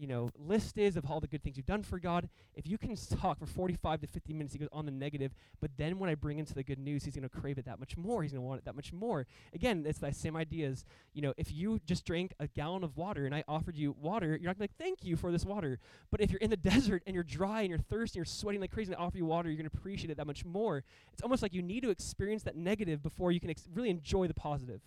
[0.00, 2.30] you know, list is of all the good things you've done for God.
[2.54, 5.72] If you can talk for 45 to 50 minutes, he goes on the negative, but
[5.76, 7.98] then when I bring into the good news, he's going to crave it that much
[7.98, 8.22] more.
[8.22, 9.26] He's going to want it that much more.
[9.52, 12.96] Again, it's that same idea as, you know, if you just drank a gallon of
[12.96, 15.44] water and I offered you water, you're not going to like, thank you for this
[15.44, 15.78] water.
[16.10, 18.62] But if you're in the desert and you're dry and you're thirsty and you're sweating
[18.62, 20.82] like crazy and I offer you water, you're going to appreciate it that much more.
[21.12, 24.28] It's almost like you need to experience that negative before you can ex- really enjoy
[24.28, 24.80] the positive.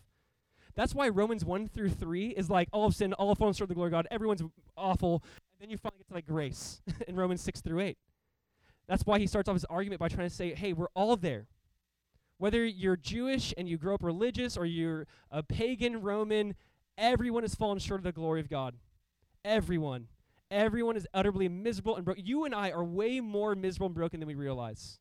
[0.76, 3.66] That's why Romans 1 through 3 is like all of sin, all of fallen short
[3.66, 4.08] of the glory of God.
[4.10, 4.42] Everyone's
[4.76, 5.24] awful.
[5.54, 7.98] And then you finally get to like grace in Romans 6 through 8.
[8.88, 11.48] That's why he starts off his argument by trying to say, hey, we're all there.
[12.38, 16.56] Whether you're Jewish and you grow up religious or you're a pagan Roman,
[16.98, 18.76] everyone has fallen short of the glory of God.
[19.46, 20.08] Everyone.
[20.52, 22.26] Everyone is utterly miserable and broken.
[22.26, 25.00] You and I are way more miserable and broken than we realize.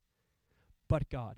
[0.89, 1.37] But God.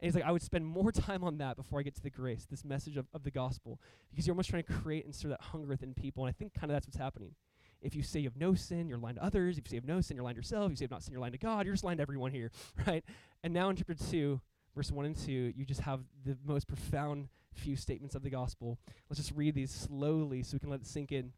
[0.00, 2.10] And he's like, I would spend more time on that before I get to the
[2.10, 3.80] grace, this message of, of the gospel.
[4.10, 6.24] Because you're almost trying to create and stir that hunger within people.
[6.24, 7.34] And I think kind of that's what's happening.
[7.82, 9.58] If you say you have no sin, you're lying to others.
[9.58, 10.66] If you say you have no sin, you're lying to yourself.
[10.66, 11.66] If you say you have not sin, you're lying to God.
[11.66, 12.50] You're just lying to everyone here,
[12.86, 13.04] right?
[13.42, 14.40] And now in chapter 2,
[14.74, 18.78] verse 1 and 2, you just have the most profound few statements of the gospel.
[19.08, 21.32] Let's just read these slowly so we can let it sink in.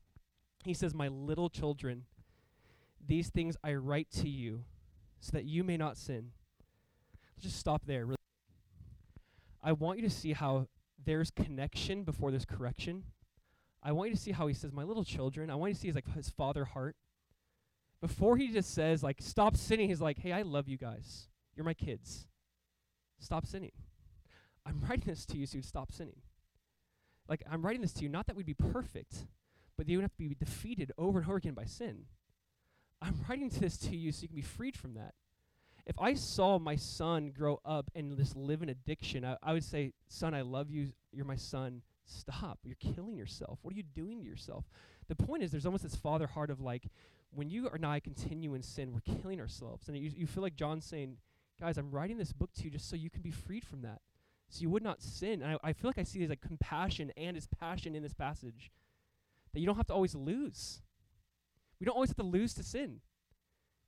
[0.64, 2.04] He says, My little children,
[3.04, 4.64] these things I write to you
[5.20, 6.30] so that you may not sin.
[7.36, 8.06] Let's just stop there.
[9.62, 10.66] I want you to see how
[11.04, 13.04] there's connection before there's correction.
[13.82, 15.50] I want you to see how he says, My little children.
[15.50, 16.96] I want you to see his like his father heart.
[18.00, 21.28] Before he just says, like, stop sinning, he's like, Hey, I love you guys.
[21.54, 22.26] You're my kids.
[23.20, 23.72] Stop sinning.
[24.66, 26.20] I'm writing this to you so you'd stop sinning.
[27.28, 29.26] Like, I'm writing this to you not that we'd be perfect,
[29.76, 32.06] but that you would have to be defeated over and over again by sin.
[33.00, 35.14] I'm writing this to you so you can be freed from that
[35.86, 39.64] if I saw my son grow up and just live in addiction, I, I would
[39.64, 40.92] say, Son, I love you.
[41.12, 41.82] You're my son.
[42.04, 42.60] Stop.
[42.64, 43.58] You're killing yourself.
[43.62, 44.64] What are you doing to yourself?
[45.08, 46.88] The point is, there's almost this father heart of like,
[47.34, 49.88] when you and I continue in sin, we're killing ourselves.
[49.88, 51.16] And you, you feel like John's saying,
[51.60, 54.00] Guys, I'm writing this book to you just so you can be freed from that.
[54.48, 55.42] So you would not sin.
[55.42, 58.14] And I, I feel like I see his like compassion and his passion in this
[58.14, 58.70] passage.
[59.52, 60.80] That you don't have to always lose.
[61.78, 63.00] We don't always have to lose to sin.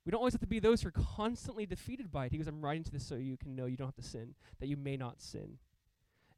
[0.05, 2.31] We don't always have to be those who are constantly defeated by it.
[2.31, 4.35] He goes, I'm writing to this so you can know you don't have to sin,
[4.59, 5.57] that you may not sin.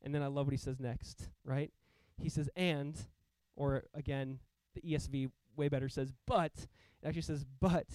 [0.04, 1.72] And then I love what he says next, right?
[2.18, 2.96] He says, and,
[3.56, 4.40] or again,
[4.74, 6.54] the ESV way better says, but,
[7.02, 7.88] it actually says, but,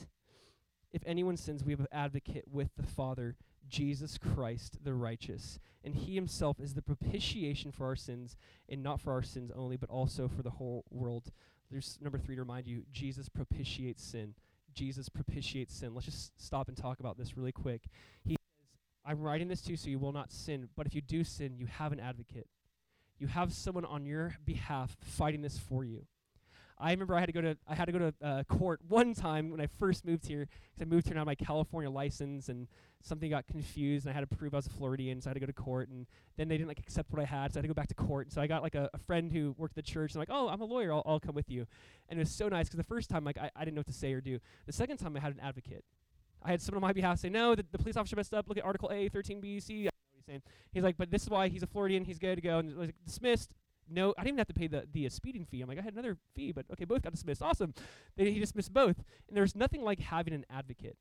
[0.93, 3.37] if anyone sins, we have an advocate with the Father,
[3.68, 5.59] Jesus Christ the righteous.
[5.83, 8.37] And he himself is the propitiation for our sins,
[8.68, 11.33] and not for our sins only, but also for the whole world.
[11.70, 14.35] There's number three to remind you Jesus propitiates sin.
[14.75, 15.95] Jesus propitiates sin.
[15.95, 17.83] Let's just stop and talk about this really quick.
[18.25, 18.39] He says,
[19.05, 21.57] I'm writing this to you so you will not sin, but if you do sin,
[21.57, 22.47] you have an advocate.
[23.18, 26.07] You have someone on your behalf fighting this for you.
[26.79, 29.14] I remember I had to go to I had to go to uh, court one
[29.14, 32.66] time when I first moved here because I moved here on my California license and
[33.03, 35.35] something got confused and I had to prove I was a Floridian, so I had
[35.35, 36.07] to go to court and
[36.37, 37.95] then they didn't like accept what I had, so I had to go back to
[37.95, 38.27] court.
[38.27, 40.31] And so I got like a, a friend who worked at the church and like,
[40.31, 41.66] oh, I'm a lawyer, I'll, I'll come with you.
[42.09, 43.87] And it was so nice because the first time like I, I didn't know what
[43.87, 44.39] to say or do.
[44.66, 45.85] The second time I had an advocate.
[46.45, 48.49] I had someone on my behalf say, no, the, the police officer messed up.
[48.49, 49.75] Look at Article A, 13B, C.
[49.75, 50.43] I don't know what he's saying.
[50.73, 52.05] He's like, but this is why he's a Floridian.
[52.05, 52.59] He's good to go.
[52.59, 53.55] And it was like, dismissed.
[53.93, 55.61] No, I didn't even have to pay the the uh, speeding fee.
[55.61, 57.43] I'm like, I had another fee, but okay, both got dismissed.
[57.43, 57.74] Awesome.
[58.16, 58.97] They, he dismissed both.
[59.28, 60.97] And there's nothing like having an advocate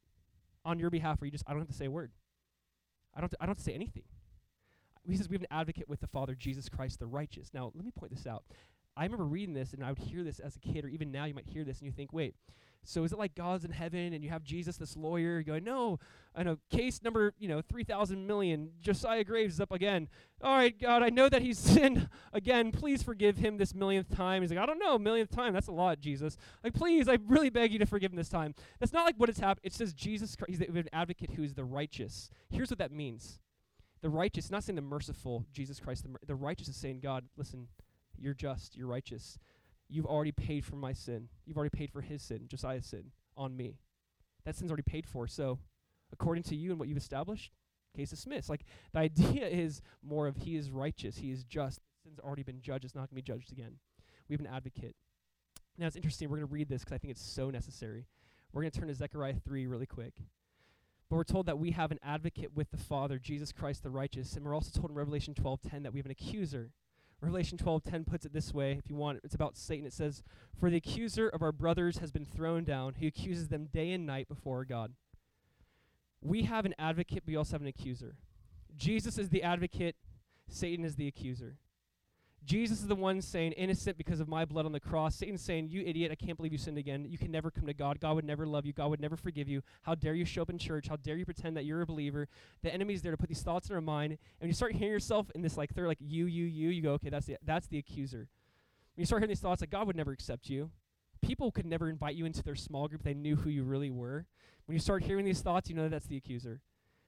[0.65, 2.11] on your behalf where you just I don't have to say a word.
[3.15, 4.03] I don't I don't have to say anything.
[5.09, 7.49] He says we have an advocate with the Father, Jesus Christ the righteous.
[7.53, 8.43] Now, let me point this out.
[8.95, 11.25] I remember reading this and I would hear this as a kid, or even now
[11.25, 12.35] you might hear this and you think, wait,
[12.83, 15.99] so is it like God's in heaven and you have Jesus, this lawyer, going, no,
[16.35, 20.09] I know, case number, you know, 3,000 million, Josiah Graves is up again.
[20.41, 22.71] All right, God, I know that he's sinned again.
[22.71, 24.41] Please forgive him this millionth time.
[24.41, 25.53] He's like, I don't know, millionth time.
[25.53, 26.37] That's a lot, Jesus.
[26.63, 28.55] Like, please, I really beg you to forgive him this time.
[28.79, 29.65] That's not like what has happened.
[29.65, 32.31] It says Jesus Christ, he's the, an advocate who is the righteous.
[32.49, 33.39] Here's what that means.
[34.01, 37.67] The righteous, not saying the merciful, Jesus Christ, the, the righteous is saying, God, listen,
[38.17, 39.37] you're just, you're righteous.
[39.91, 41.27] You've already paid for my sin.
[41.45, 43.77] You've already paid for his sin, Josiah's sin, on me.
[44.45, 45.27] That sin's already paid for.
[45.27, 45.59] So,
[46.13, 47.51] according to you and what you've established,
[47.95, 48.49] case dismissed.
[48.49, 48.63] Like,
[48.93, 51.79] the idea is more of he is righteous, he is just.
[52.03, 53.75] Sin's already been judged, it's not going to be judged again.
[54.27, 54.95] We have an advocate.
[55.77, 56.29] Now, it's interesting.
[56.29, 58.05] We're going to read this because I think it's so necessary.
[58.53, 60.13] We're going to turn to Zechariah 3 really quick.
[61.09, 64.35] But we're told that we have an advocate with the Father, Jesus Christ the righteous.
[64.35, 66.71] And we're also told in Revelation 12:10 that we have an accuser.
[67.21, 69.85] Revelation 12:10 puts it this way, if you want, it's about Satan.
[69.85, 70.23] It says,
[70.59, 72.95] "For the accuser of our brothers has been thrown down.
[72.95, 74.95] He accuses them day and night before God."
[76.19, 78.17] We have an advocate, but we also have an accuser.
[78.75, 79.97] Jesus is the advocate,
[80.47, 81.59] Satan is the accuser.
[82.43, 85.15] Jesus is the one saying, innocent because of my blood on the cross.
[85.15, 87.05] Satan's saying, You idiot, I can't believe you sinned again.
[87.07, 87.99] You can never come to God.
[87.99, 88.73] God would never love you.
[88.73, 89.61] God would never forgive you.
[89.83, 90.87] How dare you show up in church?
[90.87, 92.27] How dare you pretend that you're a believer?
[92.63, 94.13] The enemy's there to put these thoughts in our mind.
[94.13, 96.81] And when you start hearing yourself in this like third, like you, you, you, you
[96.81, 98.27] go, okay, that's the that's the accuser.
[98.95, 100.71] When you start hearing these thoughts, like God would never accept you.
[101.21, 103.03] People could never invite you into their small group.
[103.03, 104.25] They knew who you really were.
[104.65, 106.61] When you start hearing these thoughts, you know that that's the accuser.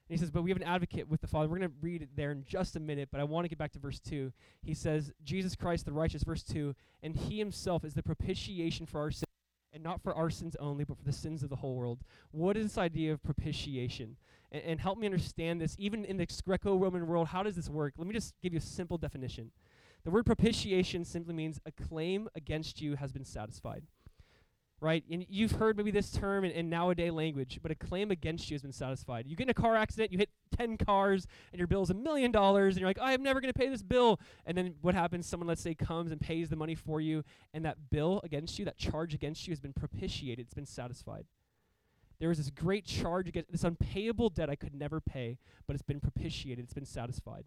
[0.08, 1.48] And he says, But we have an advocate with the Father.
[1.48, 3.58] We're going to read it there in just a minute, but I want to get
[3.58, 4.32] back to verse 2.
[4.62, 9.00] He says, Jesus Christ, the righteous, verse 2, and he himself is the propitiation for
[9.00, 9.24] our sins,
[9.72, 12.00] and not for our sins only, but for the sins of the whole world.
[12.32, 14.16] What is this idea of propitiation?
[14.52, 15.74] And, and help me understand this.
[15.78, 17.94] Even in the Greco Roman world, how does this work?
[17.96, 19.52] Let me just give you a simple definition.
[20.04, 23.84] The word propitiation simply means a claim against you has been satisfied
[24.84, 25.02] right?
[25.10, 28.54] And you've heard maybe this term in, in nowadays language, but a claim against you
[28.54, 29.26] has been satisfied.
[29.26, 30.28] You get in a car accident, you hit
[30.58, 33.52] 10 cars, and your bill is a million dollars, and you're like, I'm never going
[33.52, 34.20] to pay this bill.
[34.44, 35.26] And then what happens?
[35.26, 37.24] Someone, let's say, comes and pays the money for you,
[37.54, 41.24] and that bill against you, that charge against you has been propitiated, it's been satisfied.
[42.20, 45.82] There was this great charge against this unpayable debt I could never pay, but it's
[45.82, 47.44] been propitiated, it's been satisfied.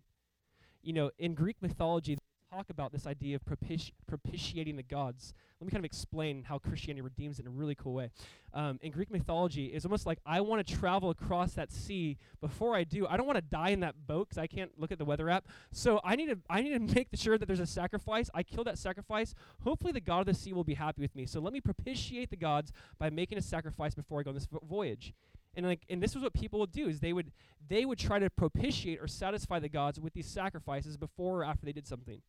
[0.81, 2.17] You know, in Greek mythology,
[2.57, 5.33] talk about this idea of propiti- propitiating the gods.
[5.59, 8.09] Let me kind of explain how Christianity redeems it in a really cool way.
[8.53, 12.17] Um, in Greek mythology, it's almost like I want to travel across that sea.
[12.41, 14.91] Before I do, I don't want to die in that boat because I can't look
[14.91, 15.47] at the weather app.
[15.71, 18.29] So I need to I need to make sure that there's a sacrifice.
[18.33, 19.35] I kill that sacrifice.
[19.63, 21.25] Hopefully, the God of the sea will be happy with me.
[21.25, 24.47] So let me propitiate the gods by making a sacrifice before I go on this
[24.47, 25.13] vo- voyage
[25.55, 27.31] and like and this is what people would do is they would
[27.67, 31.65] they would try to propitiate or satisfy the gods with these sacrifices before or after
[31.65, 32.21] they did something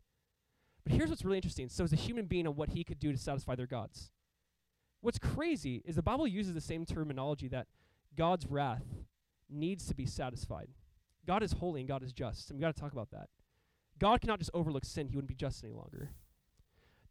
[0.88, 1.68] but here's what's really interesting.
[1.68, 4.10] So, as a human being and what he could do to satisfy their gods.
[5.02, 7.66] What's crazy is the Bible uses the same terminology that
[8.16, 8.86] God's wrath
[9.50, 10.68] needs to be satisfied.
[11.26, 13.28] God is holy and God is just, and we got to talk about that.
[13.98, 16.10] God cannot just overlook sin, he wouldn't be just any longer.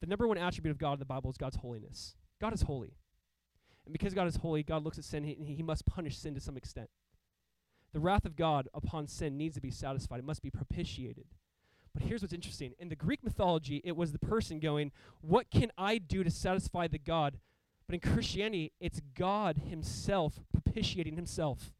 [0.02, 2.16] The number one attribute of God in the Bible is God's holiness.
[2.42, 2.98] God is holy.
[3.86, 6.42] And because God is holy, God looks at sin, he, he must punish sin to
[6.42, 6.90] some extent.
[7.94, 11.28] The wrath of God upon sin needs to be satisfied, it must be propitiated.
[11.98, 12.74] But here's what's interesting.
[12.78, 14.91] In the Greek mythology, it was the person going,
[15.22, 17.39] What can I do to satisfy the God?
[17.88, 21.74] But in Christianity, it's God Himself propitiating Himself.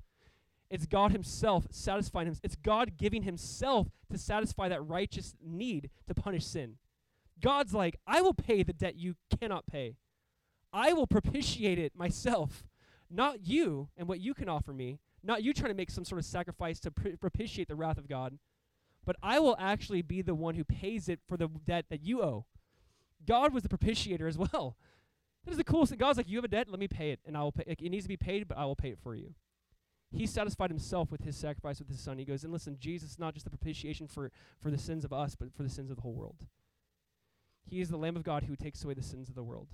[0.72, 2.42] It's God Himself satisfying Himself.
[2.44, 6.78] It's God giving Himself to satisfy that righteous need to punish sin.
[7.40, 9.98] God's like, I will pay the debt you cannot pay.
[10.74, 12.64] I will propitiate it myself,
[13.08, 16.18] not you and what you can offer me, not you trying to make some sort
[16.18, 18.40] of sacrifice to pr- propitiate the wrath of God
[19.08, 22.22] but I will actually be the one who pays it for the debt that you
[22.22, 22.46] owe.
[23.26, 24.76] God was the propitiator as well.
[25.46, 25.98] That is the coolest thing.
[25.98, 27.64] God's like, you have a debt, let me pay it, and I will pay.
[27.66, 29.34] Like, it needs to be paid, but I will pay it for you.
[30.12, 32.18] He satisfied himself with his sacrifice with his son.
[32.18, 34.30] He goes, and listen, Jesus is not just the propitiation for,
[34.60, 36.46] for the sins of us, but for the sins of the whole world.
[37.66, 39.70] He is the Lamb of God who takes away the sins of the world.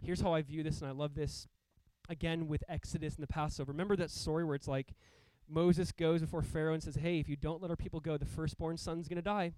[0.00, 1.48] Here's how I view this, and I love this
[2.08, 3.72] again with Exodus and the Passover.
[3.72, 4.94] Remember that story where it's like
[5.48, 8.24] Moses goes before Pharaoh and says, Hey, if you don't let our people go, the
[8.24, 9.52] firstborn son's going to die.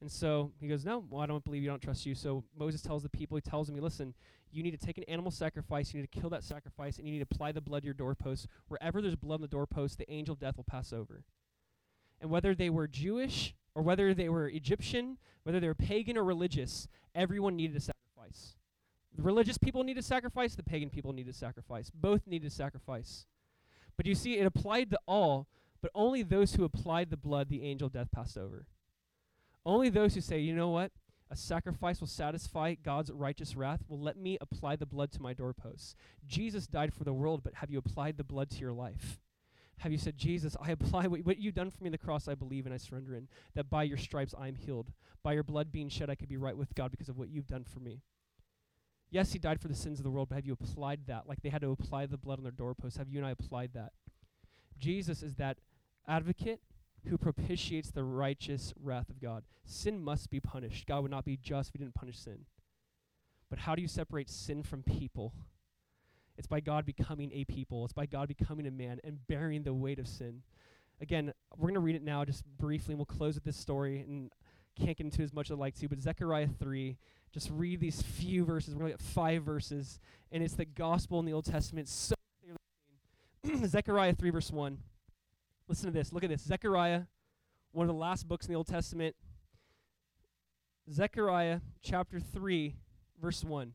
[0.00, 2.14] And so he goes, No, well, I don't believe you, I don't trust you.
[2.14, 4.14] So Moses tells the people, he tells them, Listen,
[4.50, 7.12] you need to take an animal sacrifice, you need to kill that sacrifice, and you
[7.12, 8.46] need to apply the blood to your doorposts.
[8.68, 11.24] Wherever there's blood on the doorpost, the angel of death will pass over.
[12.20, 16.24] And whether they were Jewish or whether they were Egyptian, whether they were pagan or
[16.24, 18.56] religious, everyone needed a sacrifice.
[19.14, 21.90] The religious people needed a sacrifice, the pagan people needed a sacrifice.
[21.90, 23.26] Both needed a sacrifice.
[23.96, 25.48] But you see, it applied to all,
[25.80, 28.66] but only those who applied the blood, the angel death passed over.
[29.64, 30.92] Only those who say, you know what?
[31.30, 33.80] A sacrifice will satisfy God's righteous wrath.
[33.88, 35.96] Will let me apply the blood to my doorposts.
[36.26, 39.18] Jesus died for the world, but have you applied the blood to your life?
[39.78, 42.28] Have you said, Jesus, I apply what, what you've done for me on the cross,
[42.28, 44.92] I believe and I surrender in, that by your stripes I am healed.
[45.22, 47.48] By your blood being shed, I could be right with God because of what you've
[47.48, 48.02] done for me.
[49.10, 51.28] Yes, he died for the sins of the world, but have you applied that?
[51.28, 52.98] Like they had to apply the blood on their doorposts.
[52.98, 53.92] Have you and I applied that?
[54.78, 55.58] Jesus is that
[56.06, 56.60] advocate
[57.08, 59.44] who propitiates the righteous wrath of God.
[59.64, 60.86] Sin must be punished.
[60.86, 62.46] God would not be just if he didn't punish sin.
[63.48, 65.32] But how do you separate sin from people?
[66.36, 67.84] It's by God becoming a people.
[67.84, 70.42] It's by God becoming a man and bearing the weight of sin.
[71.00, 74.00] Again, we're going to read it now just briefly, and we'll close with this story.
[74.00, 74.30] And
[74.76, 76.96] can't get into as much as I'd like to, but Zechariah 3,
[77.36, 78.74] just read these few verses.
[78.74, 80.00] We're going to get five verses,
[80.32, 83.66] and it's the gospel in the Old Testament so clearly.
[83.68, 84.78] Zechariah 3, verse 1.
[85.68, 86.14] Listen to this.
[86.14, 86.40] Look at this.
[86.40, 87.02] Zechariah,
[87.72, 89.14] one of the last books in the Old Testament.
[90.90, 92.74] Zechariah chapter 3,
[93.20, 93.74] verse 1.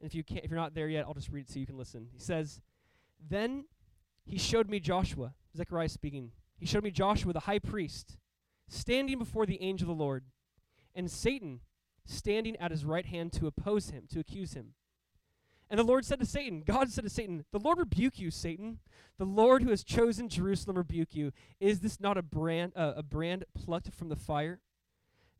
[0.00, 1.64] And if you can't if you're not there yet, I'll just read it so you
[1.64, 2.08] can listen.
[2.12, 2.60] He says,
[3.30, 3.64] Then
[4.26, 6.32] he showed me Joshua, Zechariah speaking.
[6.58, 8.18] He showed me Joshua the high priest,
[8.68, 10.24] standing before the angel of the Lord,
[10.96, 11.60] and Satan
[12.04, 14.74] standing at his right hand to oppose him, to accuse him.
[15.68, 18.78] And the Lord said to Satan, God said to Satan, The Lord rebuke you, Satan.
[19.18, 21.32] The Lord who has chosen Jerusalem rebuke you.
[21.58, 24.60] Is this not a brand, uh, a brand plucked from the fire?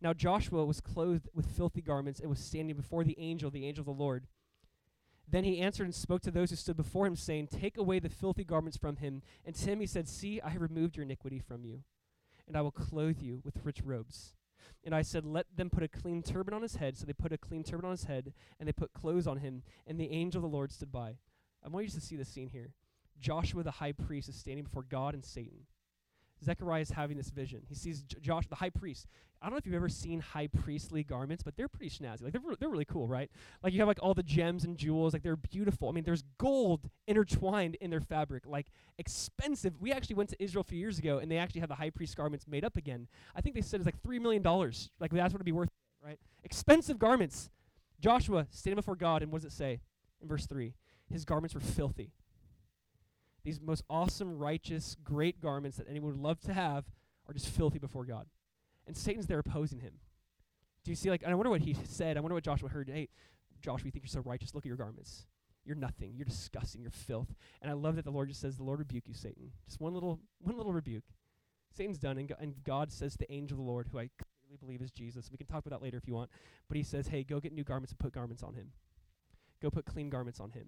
[0.01, 3.83] Now Joshua was clothed with filthy garments and was standing before the angel, the angel
[3.83, 4.27] of the Lord.
[5.29, 8.09] Then he answered and spoke to those who stood before him, saying, Take away the
[8.09, 9.23] filthy garments from him.
[9.45, 11.83] And to him he said, See, I have removed your iniquity from you,
[12.47, 14.35] and I will clothe you with rich robes.
[14.85, 16.97] And I said, Let them put a clean turban on his head.
[16.97, 19.63] So they put a clean turban on his head, and they put clothes on him.
[19.87, 21.17] And the angel of the Lord stood by.
[21.65, 22.71] I want you to see the scene here.
[23.21, 25.67] Joshua the high priest is standing before God and Satan.
[26.45, 27.63] Zechariah is having this vision.
[27.69, 29.07] He sees J- Josh, the high priest.
[29.41, 32.23] I don't know if you've ever seen high priestly garments, but they're pretty snazzy.
[32.23, 33.31] Like they're re- they're really cool, right?
[33.63, 35.13] Like you have like all the gems and jewels.
[35.13, 35.89] Like they're beautiful.
[35.89, 38.45] I mean, there's gold intertwined in their fabric.
[38.47, 38.69] Like
[38.99, 39.81] expensive.
[39.81, 41.91] We actually went to Israel a few years ago, and they actually have the high
[41.91, 43.09] priest garments made up again.
[43.35, 44.91] I think they said it's like three million dollars.
[45.01, 45.71] Like that's what it'd be worth,
[46.05, 46.19] right?
[46.45, 47.51] Expensive garments.
[48.01, 49.81] Joshua standing before God, and what does it say
[50.21, 50.75] in verse three?
[51.11, 52.11] His garments were filthy
[53.47, 56.85] these most awesome, righteous, great garments that anyone would love to have
[57.29, 58.27] are just filthy before God.
[58.89, 59.93] And Satan's there opposing him.
[60.85, 62.17] Do you see, like, I wonder what he said.
[62.17, 62.91] I wonder what Joshua heard.
[62.93, 63.09] Hey,
[63.61, 64.53] Joshua, you think you're so righteous?
[64.53, 65.27] Look at your garments.
[65.65, 66.15] You're nothing.
[66.17, 66.83] You're disgusting.
[66.83, 67.37] You're filth.
[67.63, 69.53] And I love that the Lord just says, the Lord rebuke you, Satan.
[69.69, 71.05] Just one little, one little rebuke.
[71.73, 74.11] Satan's done, and, go- and God says to the angel of the Lord, who I
[74.19, 75.31] clearly believe is Jesus.
[75.31, 76.31] We can talk about that later if you want.
[76.67, 78.73] But he says, hey, go get new garments and put garments on him.
[79.63, 80.67] Go put clean garments on him.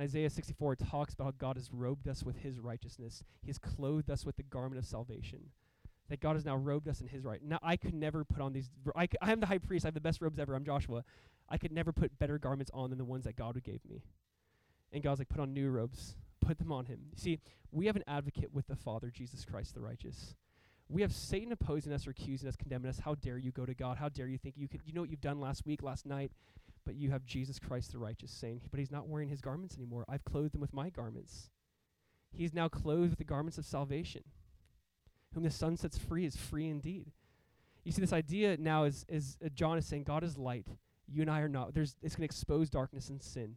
[0.00, 3.22] Isaiah 64, it talks about how God has robed us with his righteousness.
[3.42, 5.50] He has clothed us with the garment of salvation.
[6.08, 7.42] That God has now robed us in his right.
[7.42, 8.70] Now, I could never put on these.
[8.96, 9.84] I, c- I am the high priest.
[9.84, 10.54] I have the best robes ever.
[10.54, 11.04] I'm Joshua.
[11.50, 14.02] I could never put better garments on than the ones that God gave me.
[14.92, 16.16] And God's like, put on new robes.
[16.40, 17.00] Put them on him.
[17.16, 17.40] See,
[17.72, 20.34] we have an advocate with the Father, Jesus Christ the righteous.
[20.88, 23.00] We have Satan opposing us or accusing us, condemning us.
[23.00, 23.98] How dare you go to God?
[23.98, 24.80] How dare you think you could?
[24.86, 26.32] You know what you've done last week, last night?
[26.88, 30.06] But you have Jesus Christ the righteous saying, But he's not wearing his garments anymore.
[30.08, 31.50] I've clothed him with my garments.
[32.32, 34.22] He's now clothed with the garments of salvation.
[35.34, 37.12] Whom the Son sets free is free indeed.
[37.84, 40.66] You see, this idea now is, is uh, John is saying, God is light.
[41.06, 41.74] You and I are not.
[41.74, 43.56] There's, it's going to expose darkness and sin.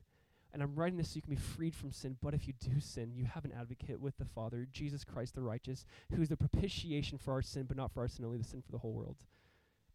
[0.53, 2.17] And I'm writing this so you can be freed from sin.
[2.21, 5.41] But if you do sin, you have an advocate with the Father, Jesus Christ the
[5.41, 8.43] righteous, who is the propitiation for our sin, but not for our sin, only the
[8.43, 9.23] sin for the whole world.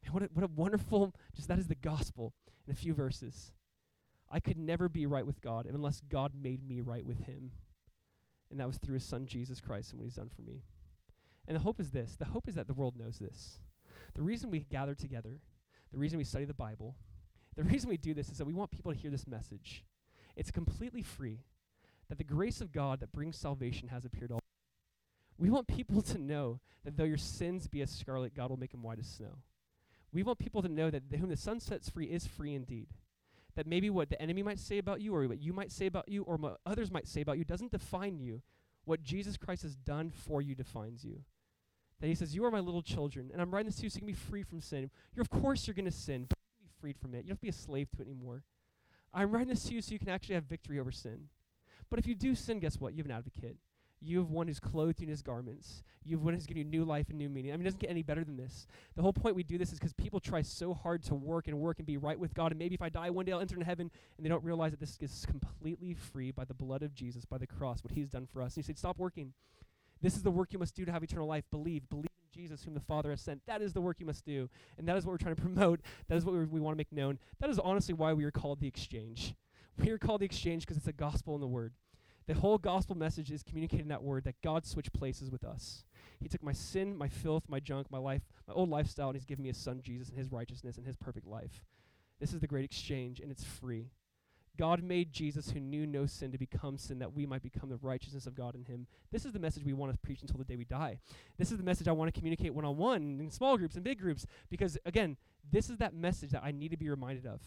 [0.06, 2.32] Man, what a, what a wonderful, just that is the gospel
[2.66, 3.52] in a few verses.
[4.30, 7.52] I could never be right with God unless God made me right with him.
[8.50, 10.62] And that was through his son Jesus Christ and what he's done for me.
[11.46, 12.16] And the hope is this.
[12.16, 13.58] The hope is that the world knows this.
[14.14, 15.40] The reason we gather together,
[15.92, 16.96] the reason we study the Bible,
[17.56, 19.84] the reason we do this is that we want people to hear this message.
[20.36, 21.40] It's completely free.
[22.08, 24.40] that the grace of God that brings salvation has appeared all.
[25.38, 28.70] We want people to know that though your sins be as scarlet, God will make
[28.70, 29.38] them white as snow.
[30.12, 32.88] We want people to know that whom the son sets free is free indeed.
[33.54, 36.08] That maybe what the enemy might say about you, or what you might say about
[36.08, 38.42] you, or what others might say about you, doesn't define you.
[38.84, 41.22] What Jesus Christ has done for you defines you.
[42.00, 43.96] That he says, You are my little children, and I'm writing this to you so
[43.96, 44.90] you can be free from sin.
[45.14, 47.18] You're, of course, you're going to sin, but you can be freed from it.
[47.18, 48.42] You don't have to be a slave to it anymore.
[49.12, 51.28] I'm writing this to you so you can actually have victory over sin.
[51.88, 52.92] But if you do sin, guess what?
[52.92, 53.56] You have an advocate.
[54.00, 55.82] You have one who's clothed in his garments.
[56.04, 57.52] You have one who's giving you new life and new meaning.
[57.52, 58.66] I mean, it doesn't get any better than this.
[58.94, 61.58] The whole point we do this is because people try so hard to work and
[61.58, 62.52] work and be right with God.
[62.52, 63.90] And maybe if I die one day, I'll enter into heaven.
[64.16, 67.38] And they don't realize that this is completely free by the blood of Jesus, by
[67.38, 68.54] the cross, what he's done for us.
[68.54, 69.32] And you say, stop working.
[70.02, 71.44] This is the work you must do to have eternal life.
[71.50, 71.88] Believe.
[71.88, 73.40] Believe in Jesus, whom the Father has sent.
[73.46, 74.48] That is the work you must do.
[74.78, 75.80] And that is what we're trying to promote.
[76.08, 77.18] That is what we, we want to make known.
[77.40, 79.34] That is honestly why we are called the exchange.
[79.78, 81.72] We are called the exchange because it's a gospel in the word.
[82.28, 85.84] The whole gospel message is communicating that word that God switched places with us.
[86.20, 89.24] He took my sin, my filth, my junk, my life, my old lifestyle, and He's
[89.24, 91.62] given me His Son Jesus and His righteousness and His perfect life.
[92.18, 93.90] This is the great exchange, and it's free.
[94.58, 97.76] God made Jesus, who knew no sin, to become sin that we might become the
[97.76, 98.88] righteousness of God in Him.
[99.12, 100.98] This is the message we want to preach until the day we die.
[101.38, 103.84] This is the message I want to communicate one on one, in small groups, and
[103.84, 105.16] big groups, because, again,
[105.48, 107.40] this is that message that I need to be reminded of.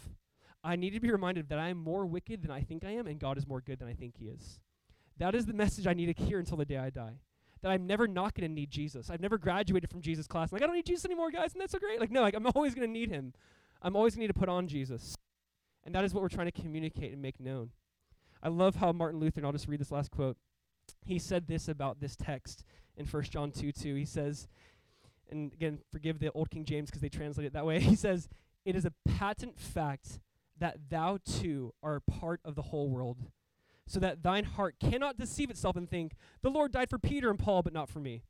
[0.64, 3.08] I need to be reminded that I am more wicked than I think I am,
[3.08, 4.60] and God is more good than I think He is.
[5.20, 7.20] That is the message I need to hear until the day I die.
[7.62, 9.10] That I'm never not going to need Jesus.
[9.10, 10.52] I've never graduated from Jesus class.
[10.52, 12.00] Like, I don't need Jesus anymore, guys, and that's so great.
[12.00, 13.34] Like, no, like I'm always going to need him.
[13.82, 15.16] I'm always going to need to put on Jesus.
[15.86, 17.72] And that is what we're trying to communicate and make known.
[18.42, 20.38] I love how Martin Luther, and I'll just read this last quote.
[21.06, 22.64] He said this about this text
[22.96, 23.96] in 1 John 2 2.
[23.96, 24.48] He says,
[25.30, 27.80] and again, forgive the old King James because they translate it that way.
[27.90, 28.30] He says,
[28.66, 30.20] It is a patent fact
[30.58, 33.18] that thou too are part of the whole world
[33.90, 36.14] so that thine heart cannot deceive itself and think,
[36.44, 38.22] The Lord died for Peter and Paul, but not for me.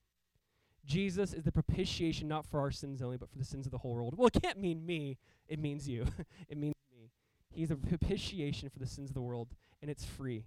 [0.86, 3.78] Jesus is the propitiation not for our sins only, but for the sins of the
[3.80, 4.16] whole world.
[4.18, 5.18] Well, it can't mean me,
[5.50, 6.06] it means you.
[6.50, 7.12] it means me.
[7.52, 9.50] He's a propitiation for the sins of the world,
[9.82, 10.46] and it's free.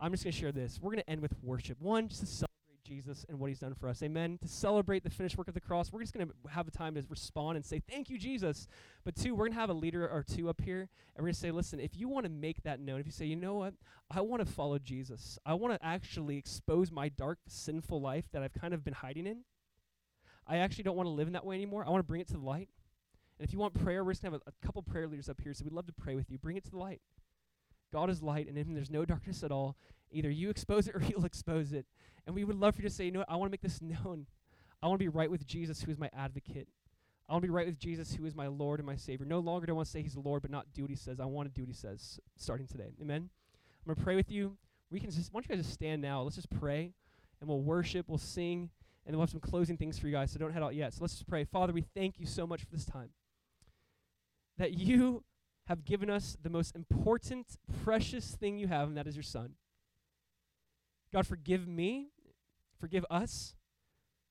[0.00, 0.80] I'm just going to share this.
[0.82, 1.80] We're going to end with worship.
[1.80, 2.45] One, just celebrate
[2.86, 4.02] Jesus and what he's done for us.
[4.02, 4.38] Amen.
[4.42, 6.94] To celebrate the finished work of the cross, we're just going to have a time
[6.94, 8.68] to respond and say, Thank you, Jesus.
[9.04, 11.34] But two, we're going to have a leader or two up here, and we're going
[11.34, 13.54] to say, Listen, if you want to make that known, if you say, You know
[13.54, 13.74] what?
[14.10, 18.42] I want to follow Jesus, I want to actually expose my dark, sinful life that
[18.42, 19.38] I've kind of been hiding in.
[20.46, 21.84] I actually don't want to live in that way anymore.
[21.84, 22.68] I want to bring it to the light.
[23.38, 25.28] And if you want prayer, we're just going to have a, a couple prayer leaders
[25.28, 26.38] up here, so we'd love to pray with you.
[26.38, 27.00] Bring it to the light.
[27.96, 29.74] God is light, and in him there's no darkness at all.
[30.12, 31.86] Either you expose it or he'll expose it.
[32.26, 33.62] And we would love for you to say, you know what, I want to make
[33.62, 34.26] this known.
[34.82, 36.68] I want to be right with Jesus, who is my advocate.
[37.26, 39.24] I want to be right with Jesus, who is my Lord and my Savior.
[39.24, 40.96] No longer do I want to say he's the Lord, but not do what he
[40.96, 41.20] says.
[41.20, 42.92] I want to do what he says starting today.
[43.00, 43.30] Amen?
[43.30, 44.58] I'm going to pray with you.
[44.90, 46.20] We can just, why don't you guys just stand now?
[46.20, 46.92] Let's just pray,
[47.40, 48.68] and we'll worship, we'll sing,
[49.06, 50.92] and we'll have some closing things for you guys, so don't head out yet.
[50.92, 51.44] So let's just pray.
[51.44, 53.08] Father, we thank you so much for this time.
[54.58, 55.24] That you
[55.66, 59.54] have given us the most important, precious thing you have, and that is your Son.
[61.12, 62.10] God, forgive me
[62.78, 63.54] Forgive us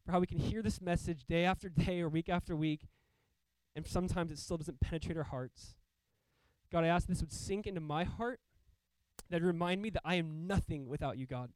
[0.06, 2.88] for how we can hear this message day after day or week after week,
[3.76, 5.76] and sometimes it still doesn't penetrate our hearts.
[6.72, 8.40] God, I ask this would sink into my heart,
[9.30, 11.52] that remind me that I am nothing without you, God.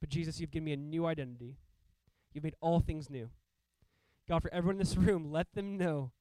[0.00, 1.56] But Jesus, you've given me a new identity.
[2.32, 3.30] You've made all things new.
[4.28, 6.12] God, for everyone in this room, let them know,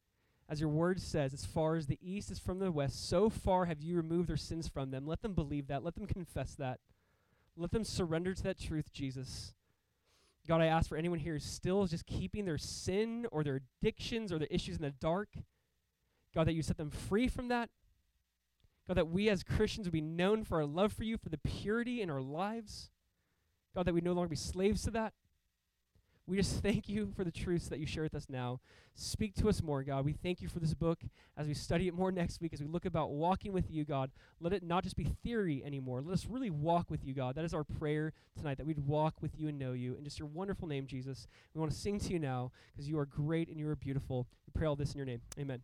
[0.50, 3.66] as your word says, as far as the east is from the west, so far
[3.66, 5.06] have you removed their sins from them.
[5.06, 5.84] Let them believe that.
[5.84, 6.80] Let them confess that.
[7.58, 9.54] Let them surrender to that truth, Jesus.
[10.48, 14.32] God, I ask for anyone here who still just keeping their sin or their addictions
[14.32, 15.30] or their issues in the dark.
[16.34, 17.70] God, that you set them free from that.
[18.88, 21.38] God, that we as Christians would be known for our love for you, for the
[21.38, 22.90] purity in our lives.
[23.76, 25.14] God, that we no longer be slaves to that.
[26.28, 28.60] We just thank you for the truths that you share with us now.
[28.96, 30.06] Speak to us more, God.
[30.06, 31.00] We thank you for this book
[31.38, 34.12] as we study it more next week, as we look about walking with you, God.
[34.40, 36.02] Let it not just be theory anymore.
[36.02, 37.36] Let us really walk with you, God.
[37.36, 39.96] That is our prayer tonight, that we'd walk with you and know you.
[39.96, 42.98] In just your wonderful name, Jesus, we want to sing to you now because you
[43.00, 44.28] are great and you are beautiful.
[44.48, 45.22] We pray all this in your name.
[45.40, 45.62] Amen.